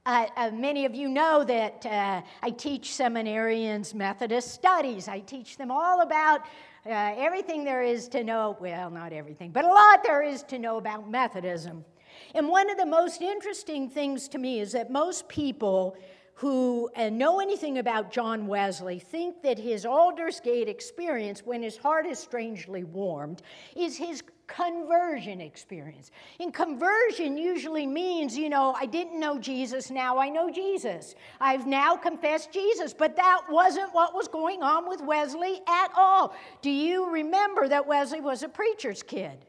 Uh, 0.10 0.26
uh, 0.38 0.50
many 0.50 0.86
of 0.86 0.96
you 0.96 1.08
know 1.08 1.44
that 1.44 1.86
uh, 1.86 2.20
I 2.42 2.50
teach 2.50 2.90
seminarians 2.90 3.94
Methodist 3.94 4.52
studies. 4.52 5.08
I 5.08 5.20
teach 5.20 5.56
them 5.56 5.70
all 5.70 6.02
about 6.02 6.48
uh, 6.88 7.14
everything 7.16 7.64
there 7.64 7.84
is 7.84 8.08
to 8.08 8.24
know. 8.24 8.58
Well, 8.60 8.90
not 8.90 9.14
everything, 9.14 9.52
but 9.52 9.66
a 9.66 9.68
lot 9.68 10.02
there 10.04 10.24
is 10.24 10.42
to 10.46 10.58
know 10.58 10.78
about 10.78 11.08
Methodism. 11.12 11.86
And 12.34 12.48
one 12.48 12.72
of 12.72 12.78
the 12.78 12.88
most 12.88 13.22
interesting 13.22 13.88
things 13.88 14.28
to 14.30 14.40
me 14.40 14.62
is 14.62 14.72
that 14.72 14.90
most 14.90 15.30
people 15.30 15.96
who 16.34 16.90
uh, 16.96 17.10
know 17.10 17.40
anything 17.40 17.78
about 17.78 18.12
John 18.12 18.48
Wesley 18.48 18.98
think 18.98 19.44
that 19.44 19.60
his 19.60 19.86
Aldersgate 19.86 20.68
experience, 20.68 21.44
when 21.46 21.62
his 21.62 21.78
heart 21.78 22.08
is 22.08 22.18
strangely 22.18 22.84
warmed, 22.84 23.44
is 23.76 23.96
his 23.96 24.24
conversion 24.50 25.40
experience. 25.40 26.12
And 26.40 26.54
conversion 26.54 27.38
usually 27.38 27.86
means, 27.86 28.36
you 28.36 28.50
know, 28.50 28.76
I 28.78 28.86
didn't 28.86 29.20
know 29.20 29.38
Jesus, 29.38 29.92
now 29.92 30.18
I 30.18 30.30
know 30.30 30.50
Jesus. 30.50 31.16
I've 31.40 31.68
now 31.68 31.96
confessed 31.96 32.52
Jesus. 32.52 32.94
But 32.94 33.16
that 33.16 33.42
wasn't 33.50 33.94
what 33.94 34.14
was 34.14 34.28
going 34.28 34.64
on 34.64 34.90
with 34.90 35.02
Wesley 35.02 35.62
at 35.68 35.90
all. 35.96 36.36
Do 36.62 36.72
you 36.72 37.12
remember 37.12 37.68
that 37.68 37.88
Wesley 37.88 38.22
was 38.22 38.44
a 38.44 38.50
preacher's 38.50 39.04
kid? 39.04 39.46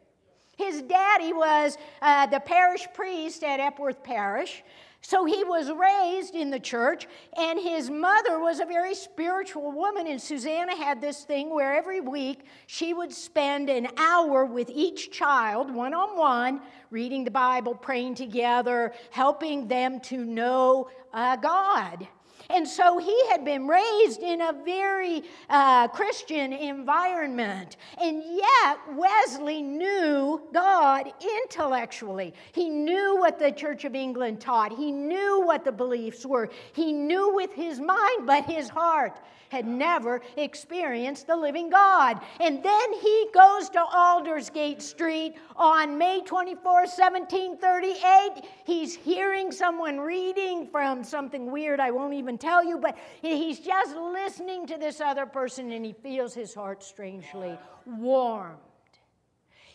His 0.56 0.82
daddy 0.82 1.32
was 1.32 1.78
uh, 2.02 2.26
the 2.26 2.40
parish 2.40 2.86
priest 2.92 3.42
at 3.42 3.60
Epworth 3.60 4.04
Parish. 4.04 4.62
So 5.02 5.24
he 5.24 5.44
was 5.44 5.70
raised 5.70 6.34
in 6.34 6.50
the 6.50 6.60
church, 6.60 7.06
and 7.36 7.58
his 7.58 7.88
mother 7.88 8.38
was 8.38 8.60
a 8.60 8.66
very 8.66 8.94
spiritual 8.94 9.72
woman. 9.72 10.06
And 10.06 10.20
Susanna 10.20 10.76
had 10.76 11.00
this 11.00 11.24
thing 11.24 11.48
where 11.54 11.74
every 11.74 12.00
week 12.00 12.44
she 12.66 12.92
would 12.92 13.12
spend 13.12 13.70
an 13.70 13.88
hour 13.96 14.44
with 14.44 14.68
each 14.68 15.10
child, 15.10 15.74
one 15.74 15.94
on 15.94 16.18
one, 16.18 16.60
reading 16.90 17.24
the 17.24 17.30
Bible, 17.30 17.74
praying 17.74 18.16
together, 18.16 18.92
helping 19.10 19.68
them 19.68 20.00
to 20.00 20.24
know 20.24 20.90
uh, 21.14 21.36
God. 21.36 22.06
And 22.52 22.66
so 22.66 22.98
he 22.98 23.16
had 23.28 23.44
been 23.44 23.66
raised 23.66 24.22
in 24.22 24.40
a 24.40 24.52
very 24.64 25.22
uh, 25.48 25.88
Christian 25.88 26.52
environment. 26.52 27.76
And 28.00 28.22
yet, 28.24 28.78
Wesley 28.94 29.62
knew 29.62 30.42
God 30.52 31.12
intellectually. 31.44 32.34
He 32.52 32.68
knew 32.68 33.16
what 33.18 33.38
the 33.38 33.52
Church 33.52 33.84
of 33.84 33.94
England 33.94 34.40
taught, 34.40 34.72
he 34.72 34.90
knew 34.90 35.42
what 35.44 35.64
the 35.64 35.72
beliefs 35.72 36.26
were. 36.26 36.50
He 36.72 36.92
knew 36.92 37.34
with 37.34 37.52
his 37.52 37.80
mind, 37.80 38.26
but 38.26 38.44
his 38.44 38.68
heart 38.68 39.20
had 39.50 39.66
never 39.66 40.22
experienced 40.36 41.26
the 41.26 41.36
living 41.36 41.68
God. 41.68 42.20
And 42.40 42.62
then 42.62 42.92
he 42.94 43.26
goes 43.34 43.68
to 43.70 43.80
Aldersgate 43.80 44.80
Street 44.80 45.34
on 45.56 45.98
May 45.98 46.22
24, 46.24 46.72
1738. 46.72 48.44
He's 48.64 48.94
hearing 48.94 49.52
someone 49.52 49.98
reading 49.98 50.68
from 50.68 51.04
something 51.04 51.50
weird 51.50 51.80
I 51.80 51.90
won't 51.90 52.14
even 52.14 52.38
tell 52.38 52.64
you, 52.64 52.78
but 52.78 52.96
he's 53.20 53.60
just 53.60 53.94
listening 53.96 54.66
to 54.68 54.78
this 54.78 55.00
other 55.00 55.26
person 55.26 55.72
and 55.72 55.84
he 55.84 55.92
feels 55.92 56.32
his 56.32 56.54
heart 56.54 56.82
strangely 56.82 57.58
warm. 57.84 58.56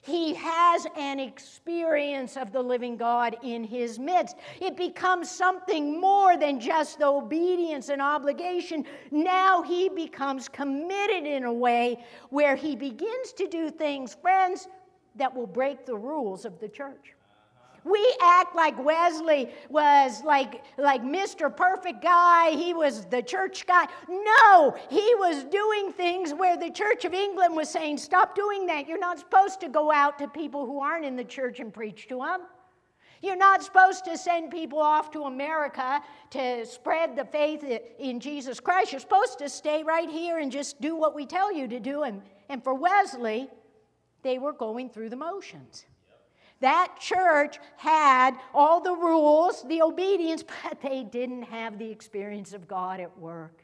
He 0.06 0.36
has 0.36 0.86
an 0.96 1.20
experience 1.20 2.38
of 2.38 2.52
the 2.52 2.62
living 2.62 2.96
God 2.96 3.38
in 3.42 3.64
his 3.64 3.98
midst. 3.98 4.36
It 4.62 4.78
becomes 4.78 5.32
something 5.32 6.00
more 6.00 6.38
than 6.38 6.60
just 6.60 7.02
obedience 7.02 7.90
and 7.90 8.04
obligation. 8.04 8.86
Now 9.10 9.64
he 9.64 9.90
becomes 9.90 10.48
committed 10.48 11.26
in 11.26 11.46
a 11.46 11.54
way 11.54 12.06
where 12.30 12.56
he 12.56 12.76
begins 12.76 13.34
to 13.34 13.48
do 13.48 13.72
things, 13.72 14.16
friends, 14.22 14.68
that 15.16 15.36
will 15.36 15.48
break 15.48 15.88
the 15.88 15.96
rules 15.96 16.46
of 16.46 16.60
the 16.60 16.70
church. 16.70 17.15
We 17.86 18.18
act 18.20 18.56
like 18.56 18.84
Wesley 18.84 19.52
was 19.70 20.24
like, 20.24 20.64
like 20.80 21.04
Mr. 21.04 21.56
Perfect 21.56 22.02
guy. 22.02 22.50
He 22.52 22.74
was 22.74 23.06
the 23.06 23.22
church 23.22 23.68
guy. 23.68 23.88
No, 24.10 24.76
he 24.90 25.14
was 25.16 25.44
doing 25.44 25.94
things 25.94 26.34
where 26.34 26.58
the 26.58 26.72
Church 26.72 27.06
of 27.06 27.14
England 27.14 27.56
was 27.56 27.70
saying, 27.70 28.00
stop 28.00 28.36
doing 28.36 28.66
that. 28.66 28.88
You're 28.88 28.98
not 28.98 29.20
supposed 29.20 29.60
to 29.62 29.70
go 29.70 29.92
out 29.92 30.18
to 30.18 30.28
people 30.28 30.66
who 30.66 30.80
aren't 30.82 31.06
in 31.06 31.16
the 31.16 31.24
church 31.24 31.60
and 31.60 31.72
preach 31.72 32.08
to 32.08 32.18
them. 32.18 32.42
You're 33.22 33.36
not 33.36 33.64
supposed 33.64 34.04
to 34.06 34.18
send 34.18 34.50
people 34.50 34.80
off 34.80 35.12
to 35.12 35.24
America 35.24 36.02
to 36.32 36.66
spread 36.66 37.16
the 37.16 37.26
faith 37.26 37.64
in 38.00 38.20
Jesus 38.20 38.60
Christ. 38.60 38.94
You're 38.94 39.00
supposed 39.00 39.38
to 39.40 39.50
stay 39.50 39.84
right 39.84 40.10
here 40.10 40.40
and 40.40 40.52
just 40.52 40.82
do 40.82 40.96
what 40.96 41.16
we 41.16 41.28
tell 41.28 41.54
you 41.54 41.68
to 41.68 41.80
do. 41.80 42.02
And, 42.02 42.24
and 42.50 42.64
for 42.64 42.74
Wesley, 42.74 43.48
they 44.24 44.40
were 44.40 44.54
going 44.54 44.90
through 44.90 45.10
the 45.10 45.16
motions. 45.16 45.86
That 46.66 46.96
church 47.00 47.60
had 47.78 48.32
all 48.52 48.82
the 48.82 48.96
rules, 48.96 49.62
the 49.68 49.84
obedience, 49.84 50.44
but 50.64 50.82
they 50.82 51.04
didn't 51.04 51.44
have 51.44 51.78
the 51.78 51.92
experience 51.92 52.54
of 52.54 52.68
God 52.68 53.00
at 53.00 53.16
work. 53.20 53.64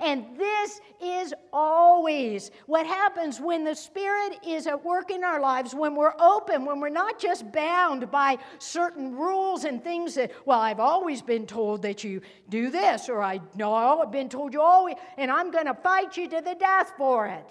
And 0.00 0.24
this 0.34 0.80
is 1.02 1.34
always 1.52 2.52
what 2.64 2.86
happens 2.86 3.38
when 3.38 3.64
the 3.64 3.74
Spirit 3.74 4.38
is 4.46 4.66
at 4.66 4.82
work 4.82 5.10
in 5.10 5.24
our 5.24 5.40
lives, 5.40 5.74
when 5.74 5.94
we're 5.94 6.14
open, 6.18 6.64
when 6.64 6.80
we're 6.80 6.88
not 6.88 7.18
just 7.18 7.52
bound 7.52 8.10
by 8.10 8.38
certain 8.60 9.14
rules 9.14 9.64
and 9.64 9.84
things 9.84 10.14
that, 10.14 10.32
well, 10.46 10.60
I've 10.60 10.80
always 10.80 11.20
been 11.20 11.46
told 11.46 11.82
that 11.82 12.02
you 12.02 12.22
do 12.48 12.70
this, 12.70 13.10
or 13.10 13.22
I 13.22 13.40
know 13.54 13.74
I've 13.74 14.10
been 14.10 14.30
told 14.30 14.54
you 14.54 14.62
always, 14.62 14.96
and 15.18 15.30
I'm 15.30 15.50
going 15.50 15.66
to 15.66 15.74
fight 15.74 16.16
you 16.16 16.28
to 16.30 16.40
the 16.40 16.54
death 16.54 16.94
for 16.96 17.26
it. 17.26 17.46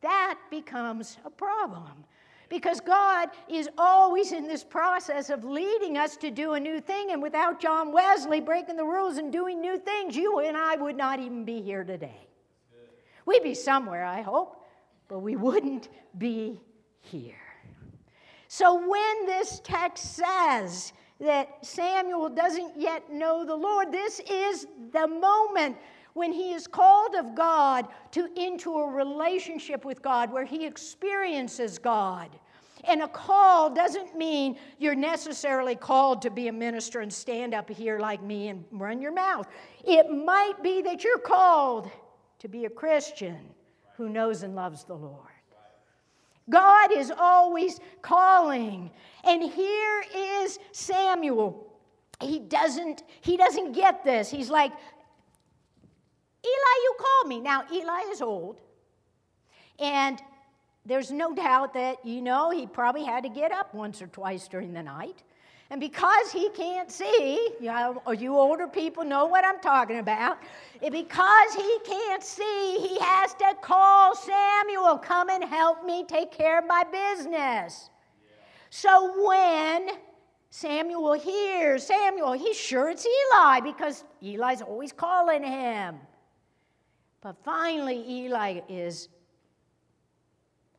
That 0.00 0.38
becomes 0.50 1.18
a 1.26 1.30
problem. 1.30 2.06
Because 2.54 2.80
God 2.80 3.30
is 3.48 3.68
always 3.76 4.30
in 4.30 4.46
this 4.46 4.62
process 4.62 5.28
of 5.28 5.42
leading 5.42 5.98
us 5.98 6.16
to 6.18 6.30
do 6.30 6.52
a 6.52 6.60
new 6.60 6.80
thing. 6.80 7.10
And 7.10 7.20
without 7.20 7.60
John 7.60 7.90
Wesley 7.90 8.40
breaking 8.40 8.76
the 8.76 8.84
rules 8.84 9.16
and 9.16 9.32
doing 9.32 9.60
new 9.60 9.76
things, 9.76 10.14
you 10.14 10.38
and 10.38 10.56
I 10.56 10.76
would 10.76 10.96
not 10.96 11.18
even 11.18 11.44
be 11.44 11.60
here 11.60 11.82
today. 11.82 12.28
We'd 13.26 13.42
be 13.42 13.54
somewhere, 13.54 14.04
I 14.04 14.20
hope, 14.20 14.64
but 15.08 15.18
we 15.18 15.34
wouldn't 15.34 15.88
be 16.16 16.60
here. 17.00 17.34
So 18.46 18.88
when 18.88 19.26
this 19.26 19.60
text 19.64 20.14
says 20.14 20.92
that 21.18 21.66
Samuel 21.66 22.28
doesn't 22.28 22.78
yet 22.80 23.12
know 23.12 23.44
the 23.44 23.56
Lord, 23.56 23.90
this 23.90 24.20
is 24.30 24.68
the 24.92 25.08
moment 25.08 25.76
when 26.12 26.32
he 26.32 26.52
is 26.52 26.68
called 26.68 27.16
of 27.16 27.34
God 27.34 27.88
to 28.12 28.28
into 28.36 28.78
a 28.78 28.88
relationship 28.88 29.84
with 29.84 30.02
God 30.02 30.32
where 30.32 30.44
he 30.44 30.64
experiences 30.64 31.80
God. 31.80 32.30
And 32.86 33.02
a 33.02 33.08
call 33.08 33.70
doesn't 33.70 34.16
mean 34.16 34.56
you're 34.78 34.94
necessarily 34.94 35.74
called 35.74 36.22
to 36.22 36.30
be 36.30 36.48
a 36.48 36.52
minister 36.52 37.00
and 37.00 37.12
stand 37.12 37.54
up 37.54 37.70
here 37.70 37.98
like 37.98 38.22
me 38.22 38.48
and 38.48 38.64
run 38.70 39.00
your 39.00 39.12
mouth. 39.12 39.46
It 39.84 40.10
might 40.10 40.62
be 40.62 40.82
that 40.82 41.02
you're 41.02 41.18
called 41.18 41.90
to 42.40 42.48
be 42.48 42.66
a 42.66 42.70
Christian 42.70 43.38
who 43.96 44.08
knows 44.08 44.42
and 44.42 44.54
loves 44.54 44.84
the 44.84 44.94
Lord. 44.94 45.30
God 46.50 46.92
is 46.92 47.10
always 47.10 47.80
calling. 48.02 48.90
And 49.24 49.42
here 49.42 50.04
is 50.14 50.58
Samuel. 50.72 51.72
He 52.20 52.38
doesn't 52.38 53.02
he 53.22 53.36
doesn't 53.36 53.72
get 53.72 54.04
this. 54.04 54.30
He's 54.30 54.50
like 54.50 54.72
Eli, 56.44 56.76
you 56.82 56.94
called 56.98 57.28
me. 57.28 57.40
Now 57.40 57.64
Eli 57.72 58.02
is 58.10 58.20
old. 58.20 58.60
And 59.78 60.22
there's 60.86 61.10
no 61.10 61.34
doubt 61.34 61.74
that, 61.74 62.04
you 62.04 62.20
know, 62.20 62.50
he 62.50 62.66
probably 62.66 63.04
had 63.04 63.22
to 63.24 63.30
get 63.30 63.52
up 63.52 63.74
once 63.74 64.02
or 64.02 64.06
twice 64.08 64.48
during 64.48 64.72
the 64.72 64.82
night. 64.82 65.22
And 65.70 65.80
because 65.80 66.30
he 66.30 66.50
can't 66.50 66.90
see, 66.90 67.48
you, 67.58 67.66
know, 67.66 68.02
you 68.16 68.36
older 68.36 68.68
people 68.68 69.02
know 69.02 69.24
what 69.26 69.44
I'm 69.46 69.60
talking 69.60 69.98
about. 69.98 70.38
Because 70.80 71.54
he 71.54 71.78
can't 71.84 72.22
see, 72.22 72.78
he 72.80 72.98
has 73.00 73.32
to 73.34 73.56
call 73.62 74.14
Samuel, 74.14 74.98
come 74.98 75.30
and 75.30 75.42
help 75.42 75.84
me 75.84 76.04
take 76.04 76.30
care 76.30 76.58
of 76.58 76.66
my 76.66 76.84
business. 76.84 77.88
So 78.68 79.26
when 79.26 79.88
Samuel 80.50 81.14
hears 81.14 81.86
Samuel, 81.86 82.34
he's 82.34 82.56
sure 82.56 82.90
it's 82.90 83.06
Eli 83.06 83.60
because 83.60 84.04
Eli's 84.22 84.60
always 84.60 84.92
calling 84.92 85.42
him. 85.42 85.96
But 87.22 87.36
finally, 87.42 88.04
Eli 88.06 88.60
is 88.68 89.08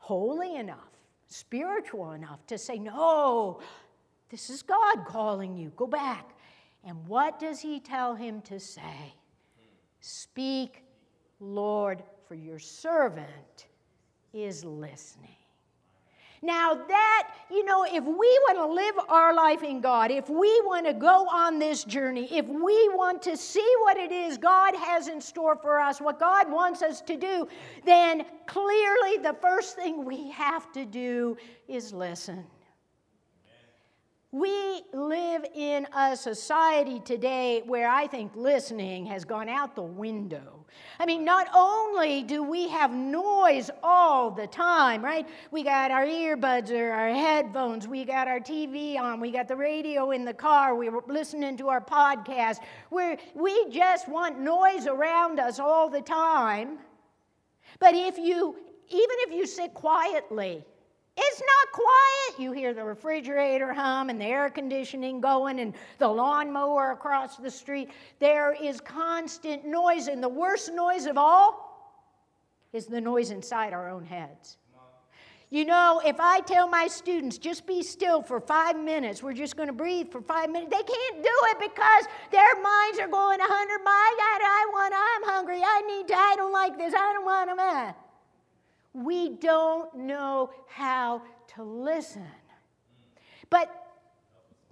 holy 0.06 0.56
enough, 0.56 0.92
spiritual 1.26 2.12
enough 2.12 2.46
to 2.46 2.60
say, 2.60 2.78
No, 2.78 3.60
This 4.30 4.52
is 4.52 4.62
God 4.62 5.04
calling 5.08 5.58
you. 5.58 5.72
Go 5.76 5.88
back. 5.88 6.30
And 6.84 7.08
what 7.08 7.40
does 7.40 7.60
he 7.60 7.80
tell 7.80 8.14
him 8.14 8.42
to 8.42 8.60
say? 8.60 9.16
Speak, 10.02 10.84
Lord, 11.40 12.04
for 12.28 12.36
your 12.36 12.60
servant 12.60 13.66
is 14.32 14.64
listening. 14.64 15.45
Now, 16.46 16.76
that, 16.76 17.30
you 17.50 17.66
know, 17.66 17.86
if 17.86 18.04
we 18.04 18.12
want 18.12 18.58
to 18.58 18.68
live 18.68 18.96
our 19.10 19.34
life 19.34 19.64
in 19.64 19.82
God, 19.82 20.12
if 20.12 20.30
we 20.30 20.62
want 20.62 20.86
to 20.86 20.94
go 20.94 21.28
on 21.28 21.58
this 21.58 21.84
journey, 21.84 22.28
if 22.32 22.48
we 22.48 22.90
want 22.94 23.24
to 23.24 23.36
see 23.36 23.68
what 23.82 23.98
it 23.98 24.12
is 24.12 24.38
God 24.38 24.76
has 24.76 25.08
in 25.08 25.20
store 25.20 25.56
for 25.56 25.80
us, 25.80 26.00
what 26.00 26.20
God 26.20 26.52
wants 26.52 26.84
us 26.84 27.02
to 27.02 27.18
do, 27.18 27.48
then 27.84 28.26
clearly 28.46 29.18
the 29.18 29.36
first 29.42 29.76
thing 29.76 30.06
we 30.06 30.30
have 30.30 30.72
to 30.74 30.86
do 30.86 31.36
is 31.68 31.92
listen. 31.92 32.46
We 34.36 34.84
live 34.92 35.46
in 35.54 35.88
a 35.96 36.14
society 36.18 37.00
today 37.00 37.62
where 37.66 37.88
I 37.88 38.06
think 38.06 38.36
listening 38.36 39.06
has 39.06 39.24
gone 39.24 39.48
out 39.48 39.78
the 39.78 39.82
window. 39.82 40.66
I 41.00 41.06
mean, 41.06 41.24
not 41.24 41.48
only 41.56 42.22
do 42.22 42.44
we 42.44 42.68
have 42.68 42.92
noise 42.94 43.72
all 43.82 44.30
the 44.30 44.48
time, 44.48 45.06
right? 45.06 45.26
We 45.52 45.64
got 45.64 45.90
our 45.90 46.04
earbuds 46.06 46.70
or 46.70 46.92
our 46.92 47.14
headphones, 47.14 47.88
we 47.88 48.04
got 48.04 48.28
our 48.28 48.42
TV 48.42 49.00
on, 49.00 49.22
we 49.22 49.32
got 49.32 49.48
the 49.48 49.56
radio 49.56 50.12
in 50.12 50.26
the 50.26 50.34
car, 50.34 50.76
we're 50.76 51.00
listening 51.08 51.56
to 51.56 51.70
our 51.70 51.80
podcast, 51.80 52.60
where 52.90 53.18
we 53.36 53.70
just 53.70 54.10
want 54.10 54.38
noise 54.38 54.86
around 54.86 55.40
us 55.40 55.60
all 55.60 55.90
the 55.90 56.02
time. 56.02 56.80
But 57.80 57.96
if 57.96 58.18
you, 58.18 58.58
even 58.90 59.16
if 59.20 59.34
you 59.34 59.48
sit 59.48 59.74
quietly, 59.74 60.66
it's 61.18 61.40
not 61.42 61.72
quiet. 61.72 62.40
You 62.40 62.52
hear 62.52 62.74
the 62.74 62.84
refrigerator 62.84 63.74
hum 63.74 64.10
and 64.10 64.20
the 64.20 64.26
air 64.26 64.50
conditioning 64.50 65.22
going 65.22 65.60
and 65.60 65.74
the 65.98 66.08
lawnmower 66.08 66.92
across 66.92 67.38
the 67.38 67.52
street. 67.52 67.90
There 68.20 68.54
is 68.54 68.82
constant 68.82 69.66
noise, 69.66 70.08
and 70.08 70.22
the 70.22 70.30
worst 70.30 70.74
noise 70.74 71.06
of 71.06 71.18
all 71.18 71.66
is 72.74 72.86
the 72.86 73.00
noise 73.00 73.32
inside 73.32 73.74
our 73.74 73.90
own 73.90 74.04
heads. 74.04 74.58
You 75.52 75.64
know, 75.64 76.02
if 76.04 76.20
I 76.20 76.42
tell 76.42 76.68
my 76.68 76.88
students, 76.88 77.38
just 77.38 77.66
be 77.68 77.84
still 77.84 78.22
for 78.22 78.42
five 78.42 78.78
minutes, 78.78 79.24
we're 79.24 79.34
just 79.34 79.56
going 79.56 79.68
to 79.68 79.74
breathe 79.74 80.12
for 80.12 80.20
five 80.20 80.50
minutes, 80.50 80.72
they 80.72 80.84
can't 80.84 81.24
do 81.24 81.30
it 81.52 81.60
because 81.60 82.06
their 82.32 82.62
minds 82.62 83.00
are 83.00 83.08
going 83.08 83.40
100 83.40 83.84
miles. 83.84 83.86
I, 83.88 84.40
I 84.42 84.70
want, 84.74 84.94
I'm 84.94 85.30
hungry, 85.32 85.62
I 85.64 85.82
need 85.88 86.08
to, 86.10 86.16
I 86.16 86.34
don't 86.36 86.52
like 86.52 86.78
this, 86.78 86.94
I 86.94 87.14
don't 87.14 87.26
want 87.26 87.50
to 87.52 88.05
we 88.96 89.30
don't 89.30 89.94
know 89.96 90.50
how 90.68 91.22
to 91.56 91.64
listen. 91.64 92.26
But 93.50 93.70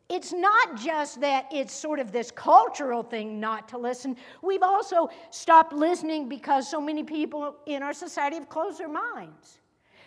it's 0.10 0.32
not 0.32 0.78
just 0.78 1.22
that 1.22 1.48
it's 1.52 1.74
sort 1.74 2.00
of 2.00 2.12
this 2.12 2.32
cultural 2.32 3.04
thing 3.04 3.40
not 3.40 3.68
to 3.70 3.78
listen. 3.78 4.16
We've 4.42 4.64
also 4.64 5.10
stopped 5.30 5.74
listening 5.74 6.30
because 6.30 6.70
so 6.70 6.80
many 6.80 7.04
people 7.04 7.56
in 7.66 7.84
our 7.84 7.94
society 7.94 8.38
have 8.38 8.50
closed 8.50 8.80
their 8.80 8.90
minds. 8.90 9.60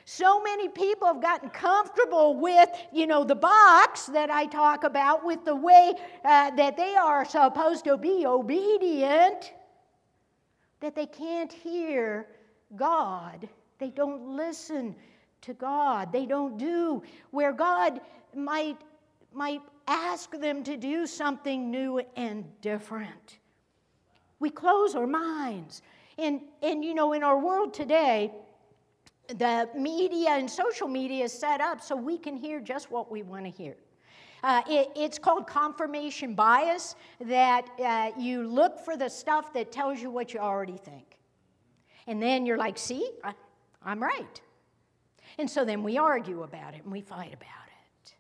So 0.05 0.41
many 0.41 0.69
people 0.69 1.09
have 1.09 1.21
gotten 1.21 1.51
comfortable 1.51 2.37
with, 2.37 2.69
you 2.93 3.09
know, 3.09 3.25
the 3.25 3.35
box 3.35 4.07
that 4.07 4.31
I 4.31 4.47
talk 4.47 4.85
about, 4.85 5.25
with 5.25 5.45
the 5.45 5.57
way 5.57 5.95
uh, 6.25 6.53
that 6.53 6.77
they 6.77 6.95
are 6.95 7.25
supposed 7.25 7.85
to 7.85 7.97
be 7.97 8.25
obedient, 8.25 9.53
that 10.81 10.95
they 10.95 11.07
can't 11.07 11.53
hear 11.53 12.29
God 12.77 13.49
they 13.79 13.91
don't 13.91 14.37
listen 14.37 14.95
to 15.43 15.55
God. 15.55 16.13
They 16.13 16.27
don't 16.27 16.59
do 16.59 17.03
where 17.31 17.53
God 17.53 18.01
might, 18.35 18.79
might 19.33 19.61
ask 19.87 20.31
them 20.33 20.65
to 20.65 20.77
do 20.77 21.07
something 21.07 21.71
new 21.71 22.03
and 22.17 22.45
different. 22.61 23.39
We 24.39 24.51
close 24.51 24.95
our 24.95 25.07
minds. 25.07 25.83
And, 26.19 26.41
and 26.63 26.85
you 26.85 26.95
know, 26.95 27.13
in 27.13 27.23
our 27.23 27.39
world 27.39 27.75
today, 27.75 28.33
the 29.29 29.69
media 29.77 30.31
and 30.31 30.51
social 30.51 30.89
media 30.89 31.25
is 31.25 31.33
set 31.33 31.61
up 31.61 31.81
so 31.81 31.97
we 31.97 32.19
can 32.19 32.37
hear 32.37 32.61
just 32.61 32.91
what 32.91 33.11
we 33.11 33.23
want 33.23 33.45
to 33.45 33.51
hear. 33.51 33.77
Uh, 34.43 34.63
it, 34.69 34.91
it's 34.95 35.19
called 35.19 35.47
confirmation 35.47 36.35
bias, 36.35 36.95
that 37.21 37.69
uh, 37.85 38.11
you 38.19 38.47
look 38.47 38.79
for 38.79 38.97
the 38.97 39.09
stuff 39.09 39.53
that 39.53 39.73
tells 39.73 40.01
you 40.01 40.11
what 40.11 40.33
you 40.33 40.41
already 40.41 40.77
think. 40.77 41.17
And 42.07 42.23
then 42.23 42.47
you're 42.47 42.59
like, 42.59 42.79
see, 42.79 43.11
I'm 43.87 44.03
right. 44.03 44.41
And 45.39 45.49
so 45.49 45.65
then 45.65 45.83
we 45.83 45.97
argue 45.97 46.43
about 46.43 46.75
it 46.75 46.83
and 46.83 46.93
we 46.93 47.01
fight 47.01 47.33
about 47.33 47.69
it. 47.69 48.15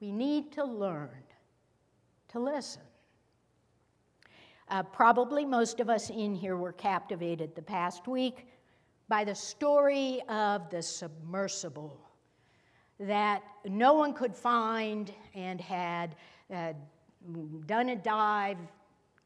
We 0.00 0.12
need 0.12 0.52
to 0.52 0.64
learn 0.64 1.22
to 2.28 2.38
listen. 2.38 2.82
Uh, 4.68 4.82
probably 4.82 5.44
most 5.44 5.80
of 5.80 5.88
us 5.88 6.10
in 6.10 6.34
here 6.34 6.56
were 6.56 6.72
captivated 6.72 7.54
the 7.54 7.62
past 7.62 8.06
week 8.06 8.46
by 9.08 9.24
the 9.24 9.34
story 9.34 10.20
of 10.28 10.70
the 10.70 10.80
submersible 10.80 11.98
that 13.00 13.42
no 13.64 13.94
one 13.94 14.12
could 14.12 14.34
find 14.36 15.12
and 15.34 15.60
had 15.60 16.14
uh, 16.54 16.72
done 17.66 17.88
a 17.88 17.96
dive 17.96 18.58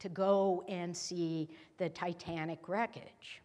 to 0.04 0.10
go 0.10 0.62
and 0.68 0.94
see 0.94 1.48
the 1.78 1.88
Titanic 1.88 2.68
wreckage. 2.68 3.40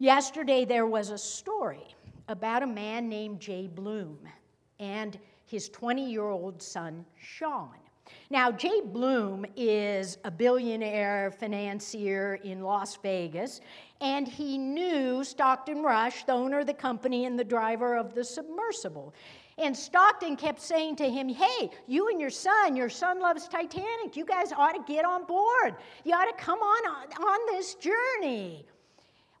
Yesterday, 0.00 0.64
there 0.64 0.86
was 0.86 1.10
a 1.10 1.18
story 1.18 1.94
about 2.26 2.64
a 2.64 2.66
man 2.66 3.08
named 3.08 3.38
Jay 3.38 3.68
Bloom 3.68 4.18
and 4.80 5.16
his 5.46 5.68
20 5.68 6.10
year 6.10 6.24
old 6.24 6.60
son, 6.60 7.06
Sean. 7.16 7.76
Now, 8.30 8.50
Jay 8.50 8.80
Bloom 8.84 9.46
is 9.54 10.18
a 10.24 10.30
billionaire 10.30 11.30
financier 11.30 12.40
in 12.42 12.64
Las 12.64 12.96
Vegas, 12.96 13.60
and 14.00 14.26
he 14.26 14.58
knew 14.58 15.22
Stockton 15.22 15.84
Rush, 15.84 16.24
the 16.24 16.32
owner 16.32 16.58
of 16.58 16.66
the 16.66 16.74
company 16.74 17.26
and 17.26 17.38
the 17.38 17.44
driver 17.44 17.96
of 17.96 18.12
the 18.12 18.24
submersible. 18.24 19.14
And 19.56 19.76
Stockton 19.76 20.36
kept 20.36 20.60
saying 20.60 20.96
to 20.96 21.08
him, 21.08 21.28
Hey, 21.28 21.70
you 21.86 22.08
and 22.08 22.20
your 22.20 22.30
son, 22.30 22.74
your 22.74 22.88
son 22.88 23.20
loves 23.20 23.46
Titanic. 23.46 24.16
You 24.16 24.24
guys 24.24 24.52
ought 24.52 24.72
to 24.72 24.92
get 24.92 25.04
on 25.04 25.24
board. 25.26 25.76
You 26.04 26.14
ought 26.14 26.24
to 26.36 26.44
come 26.44 26.58
on, 26.58 27.06
on, 27.22 27.54
this 27.54 27.74
journey. 27.74 28.66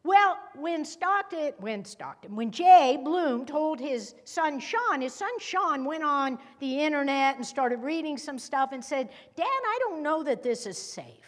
Well, 0.04 0.38
when 0.54 0.84
Stockton, 0.84 1.54
when 1.58 1.84
Stockton, 1.84 2.36
when 2.36 2.50
Jay 2.50 2.98
Bloom 3.02 3.46
told 3.46 3.80
his 3.80 4.14
son 4.24 4.60
Sean, 4.60 5.00
his 5.00 5.14
son 5.14 5.30
Sean 5.40 5.84
went 5.84 6.04
on 6.04 6.38
the 6.60 6.80
internet 6.80 7.36
and 7.36 7.44
started 7.46 7.80
reading 7.80 8.18
some 8.18 8.38
stuff 8.38 8.72
and 8.72 8.84
said, 8.84 9.08
Dad, 9.34 9.44
I 9.46 9.78
don't 9.80 10.02
know 10.02 10.22
that 10.22 10.42
this 10.42 10.66
is 10.66 10.76
safe. 10.76 11.24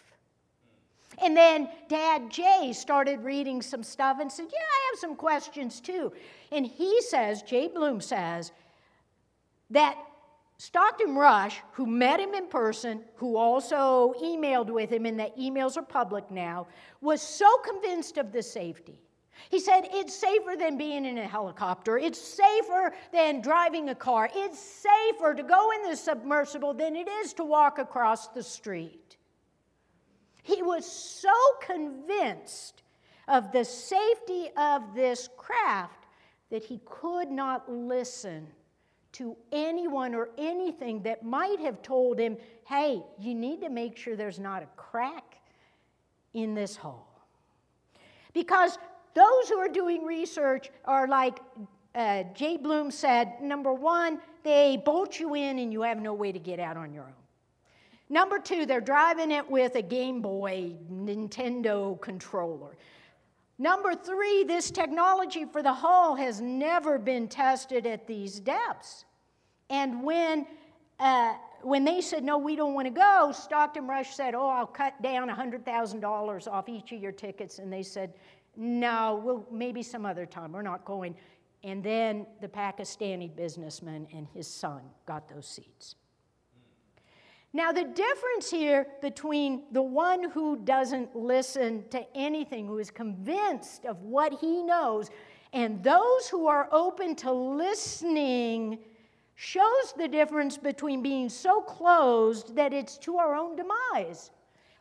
And 1.23 1.35
then 1.35 1.71
Dad 1.89 2.31
Jay 2.31 2.73
started 2.75 3.21
reading 3.21 3.63
some 3.63 3.83
stuff 3.83 4.19
and 4.21 4.31
said, 4.31 4.47
Yeah, 4.53 4.59
I 4.59 4.91
have 4.91 5.01
some 5.01 5.17
questions 5.17 5.81
too. 5.81 6.13
And 6.53 6.67
he 6.67 7.01
says, 7.01 7.43
Jay 7.43 7.69
Bloom 7.69 8.01
says, 8.03 8.53
that 9.71 9.97
Stockton 10.59 11.17
Rush, 11.17 11.61
who 11.73 11.87
met 11.87 12.19
him 12.19 12.33
in 12.35 12.49
person, 12.49 13.03
who 13.17 13.37
also 13.37 14.15
emailed 14.23 14.71
with 14.71 14.91
him, 14.91 15.05
and 15.05 15.19
the 15.19 15.31
emails 15.39 15.77
are 15.77 15.83
public 15.83 16.31
now, 16.31 16.67
was 17.01 17.21
so 17.21 17.47
convinced 17.59 18.17
of 18.17 18.33
the 18.33 18.43
safety. 18.43 19.01
He 19.51 19.61
said, 19.61 19.83
It's 19.93 20.15
safer 20.15 20.57
than 20.59 20.79
being 20.79 21.05
in 21.05 21.19
a 21.19 21.27
helicopter. 21.27 21.99
It's 21.99 22.19
safer 22.19 22.95
than 23.13 23.43
driving 23.43 23.91
a 23.91 23.95
car. 23.95 24.31
It's 24.35 24.59
safer 24.59 25.35
to 25.35 25.43
go 25.43 25.73
in 25.73 25.91
the 25.91 25.97
submersible 25.97 26.73
than 26.73 26.97
it 26.97 27.07
is 27.07 27.35
to 27.35 27.45
walk 27.45 27.79
across 27.79 28.29
the 28.29 28.43
street. 28.43 29.19
He 30.43 30.63
was 30.63 30.87
so 30.87 31.35
convinced 31.61 32.83
of 33.29 33.53
the 33.53 33.65
safety 33.65 34.49
of 34.57 34.95
this 34.95 35.29
craft 35.37 36.07
that 36.51 36.65
he 36.65 36.81
could 36.87 37.31
not 37.31 37.71
listen 37.71 38.47
to 39.17 39.35
anyone 39.51 40.15
or 40.15 40.29
anything 40.37 41.03
that 41.03 41.25
might 41.25 41.59
have 41.61 41.81
told 41.81 42.19
him, 42.19 42.37
hey, 42.67 43.03
you 43.19 43.35
need 43.35 43.63
to 43.63 43.71
make 43.71 43.97
sure 43.97 44.15
there's 44.15 44.39
not 44.39 44.63
a 44.63 44.67
crack 44.77 45.39
in 46.35 46.55
this 46.55 46.77
hull. 46.77 47.09
Because 48.35 48.79
those 49.15 49.49
who 49.49 49.57
are 49.57 49.69
doing 49.69 50.05
research 50.05 50.71
are 50.85 51.09
like 51.09 51.41
uh, 51.95 52.25
Jay 52.35 52.59
Bloom 52.59 52.91
said 52.91 53.41
number 53.41 53.73
one, 53.73 54.21
they 54.43 54.77
bolt 54.85 55.19
you 55.19 55.35
in 55.35 55.59
and 55.59 55.73
you 55.73 55.81
have 55.81 55.99
no 55.99 56.13
way 56.13 56.31
to 56.31 56.39
get 56.39 56.61
out 56.61 56.77
on 56.77 56.93
your 56.93 57.05
own. 57.05 57.13
Number 58.11 58.39
two, 58.39 58.67
they're 58.67 58.83
driving 58.83 59.33
it 59.33 59.51
with 59.51 59.77
a 59.77 59.83
Game 59.83 60.21
Boy 60.21 60.75
Nintendo 60.93 61.99
controller. 62.03 62.77
Number 63.59 63.95
three, 63.95 64.45
this 64.45 64.71
technology 64.71 65.47
for 65.47 65.63
the 65.63 65.73
hull 65.73 66.15
has 66.15 66.41
never 66.41 66.99
been 66.99 67.27
tested 67.27 67.87
at 67.87 68.07
these 68.07 68.39
depths. 68.39 69.07
And 69.71 70.03
when, 70.03 70.47
uh, 71.01 71.35
when 71.63 71.85
they 71.85 72.03
said, 72.03 72.23
no, 72.23 72.37
we 72.37 72.55
don't 72.55 72.75
want 72.75 72.87
to 72.87 72.91
go, 72.91 73.33
Stockton 73.35 73.87
Rush 73.87 74.15
said, 74.15 74.35
oh, 74.35 74.49
I'll 74.49 74.67
cut 74.67 75.01
down 75.03 75.29
$100,000 75.29 76.49
off 76.49 76.69
each 76.69 76.93
of 76.93 77.01
your 77.01 77.13
tickets. 77.13 77.59
And 77.59 77.73
they 77.73 77.83
said, 77.83 78.13
no, 78.57 79.21
we'll, 79.25 79.47
maybe 79.51 79.83
some 79.83 80.05
other 80.05 80.27
time. 80.27 80.53
We're 80.53 80.63
not 80.63 80.85
going. 80.85 81.15
and 81.65 81.83
then 81.83 82.27
the 82.41 82.49
Pakistani 82.49 83.35
businessman 83.35 84.07
and 84.13 84.27
his 84.35 84.47
son 84.47 84.83
got 85.07 85.29
those 85.29 85.47
seats. 85.47 85.97
Now, 87.57 87.73
the 87.73 87.85
difference 87.85 88.51
here 88.51 88.87
between 89.01 89.63
the 89.73 89.81
one 89.81 90.29
who 90.29 90.59
doesn't 90.59 91.17
listen 91.17 91.89
to 91.89 92.05
anything, 92.15 92.67
who 92.67 92.77
is 92.77 92.91
convinced 92.91 93.87
of 93.87 94.03
what 94.03 94.35
he 94.35 94.63
knows, 94.63 95.09
and 95.55 95.83
those 95.83 96.29
who 96.29 96.49
are 96.49 96.69
open 96.71 97.17
to 97.17 97.33
listening 97.33 98.79
shows 99.37 99.95
the 99.97 100.07
difference 100.07 100.59
between 100.59 101.03
being 101.03 101.31
so 101.31 101.63
closed 101.63 102.55
that 102.57 102.75
it's 102.75 102.99
to 102.99 103.17
our 103.17 103.35
own 103.35 103.57
demise 103.57 104.33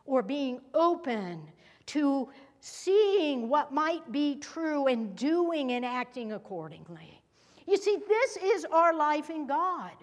or 0.03 0.21
being 0.21 0.59
open 0.73 1.43
to 1.85 2.27
seeing 2.59 3.47
what 3.47 3.71
might 3.71 4.11
be 4.11 4.35
true 4.35 4.87
and 4.87 5.15
doing 5.15 5.71
and 5.71 5.85
acting 5.85 6.33
accordingly. 6.33 7.21
You 7.67 7.77
see, 7.77 7.99
this 8.05 8.35
is 8.35 8.65
our 8.65 8.93
life 8.93 9.29
in 9.29 9.47
God. 9.47 9.93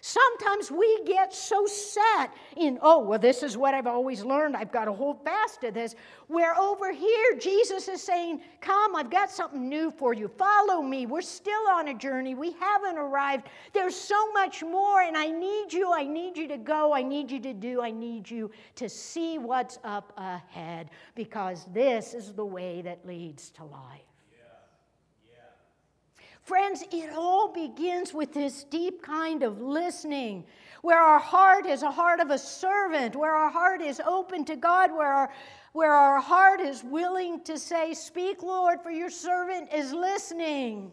Sometimes 0.00 0.70
we 0.70 1.02
get 1.04 1.34
so 1.34 1.66
set 1.66 2.32
in, 2.56 2.78
oh, 2.82 3.00
well, 3.00 3.18
this 3.18 3.42
is 3.42 3.56
what 3.56 3.74
I've 3.74 3.86
always 3.86 4.24
learned. 4.24 4.56
I've 4.56 4.72
got 4.72 4.86
to 4.86 4.92
hold 4.92 5.22
fast 5.24 5.60
to 5.60 5.70
this. 5.70 5.94
Where 6.28 6.56
over 6.58 6.92
here, 6.92 7.36
Jesus 7.38 7.88
is 7.88 8.02
saying, 8.02 8.40
Come, 8.60 8.96
I've 8.96 9.10
got 9.10 9.30
something 9.30 9.68
new 9.68 9.90
for 9.90 10.14
you. 10.14 10.28
Follow 10.28 10.82
me. 10.82 11.06
We're 11.06 11.20
still 11.20 11.68
on 11.70 11.88
a 11.88 11.94
journey. 11.94 12.34
We 12.34 12.52
haven't 12.52 12.96
arrived. 12.96 13.48
There's 13.72 13.96
so 13.96 14.32
much 14.32 14.62
more, 14.62 15.02
and 15.02 15.16
I 15.16 15.26
need 15.26 15.72
you. 15.72 15.92
I 15.92 16.04
need 16.04 16.36
you 16.36 16.48
to 16.48 16.58
go. 16.58 16.92
I 16.92 17.02
need 17.02 17.30
you 17.30 17.40
to 17.40 17.52
do. 17.52 17.82
I 17.82 17.90
need 17.90 18.30
you 18.30 18.50
to 18.76 18.88
see 18.88 19.38
what's 19.38 19.78
up 19.84 20.12
ahead 20.16 20.90
because 21.14 21.66
this 21.72 22.14
is 22.14 22.32
the 22.32 22.44
way 22.44 22.82
that 22.82 23.06
leads 23.06 23.50
to 23.50 23.64
life. 23.64 24.09
Friends, 26.50 26.82
it 26.90 27.10
all 27.16 27.52
begins 27.52 28.12
with 28.12 28.34
this 28.34 28.64
deep 28.64 29.04
kind 29.04 29.44
of 29.44 29.60
listening 29.60 30.44
where 30.82 30.98
our 30.98 31.20
heart 31.20 31.64
is 31.64 31.84
a 31.84 31.90
heart 31.92 32.18
of 32.18 32.30
a 32.30 32.38
servant, 32.38 33.14
where 33.14 33.36
our 33.36 33.52
heart 33.52 33.80
is 33.80 34.00
open 34.04 34.44
to 34.46 34.56
God, 34.56 34.90
where 34.90 35.12
our, 35.12 35.32
where 35.74 35.92
our 35.92 36.20
heart 36.20 36.58
is 36.58 36.82
willing 36.82 37.40
to 37.44 37.56
say, 37.56 37.94
Speak, 37.94 38.42
Lord, 38.42 38.80
for 38.82 38.90
your 38.90 39.10
servant 39.10 39.72
is 39.72 39.92
listening. 39.92 40.90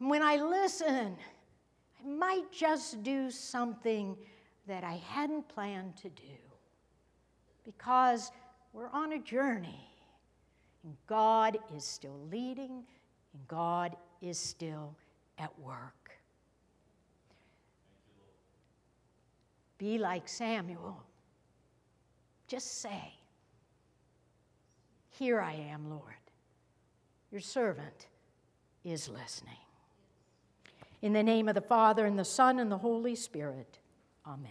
And 0.00 0.08
when 0.08 0.22
I 0.22 0.36
listen, 0.36 1.14
I 2.02 2.08
might 2.08 2.50
just 2.50 3.02
do 3.02 3.30
something 3.30 4.16
that 4.66 4.82
I 4.82 4.94
hadn't 5.10 5.46
planned 5.46 5.94
to 5.98 6.08
do 6.08 6.38
because 7.66 8.32
we're 8.72 8.88
on 8.88 9.12
a 9.12 9.18
journey 9.18 9.90
and 10.84 10.96
God 11.06 11.58
is 11.76 11.84
still 11.84 12.18
leading 12.30 12.84
and 13.36 13.48
God 13.48 13.96
is 14.22 14.38
still 14.38 14.94
at 15.38 15.56
work. 15.58 16.10
Be 19.78 19.98
like 19.98 20.26
Samuel. 20.26 21.02
Just 22.48 22.80
say, 22.80 23.12
Here 25.10 25.40
I 25.40 25.52
am, 25.52 25.90
Lord. 25.90 26.02
Your 27.30 27.42
servant 27.42 28.06
is 28.84 29.08
listening. 29.08 29.52
In 31.02 31.12
the 31.12 31.22
name 31.22 31.48
of 31.48 31.54
the 31.54 31.60
Father, 31.60 32.06
and 32.06 32.18
the 32.18 32.24
Son, 32.24 32.58
and 32.58 32.72
the 32.72 32.78
Holy 32.78 33.14
Spirit, 33.14 33.78
amen. 34.26 34.50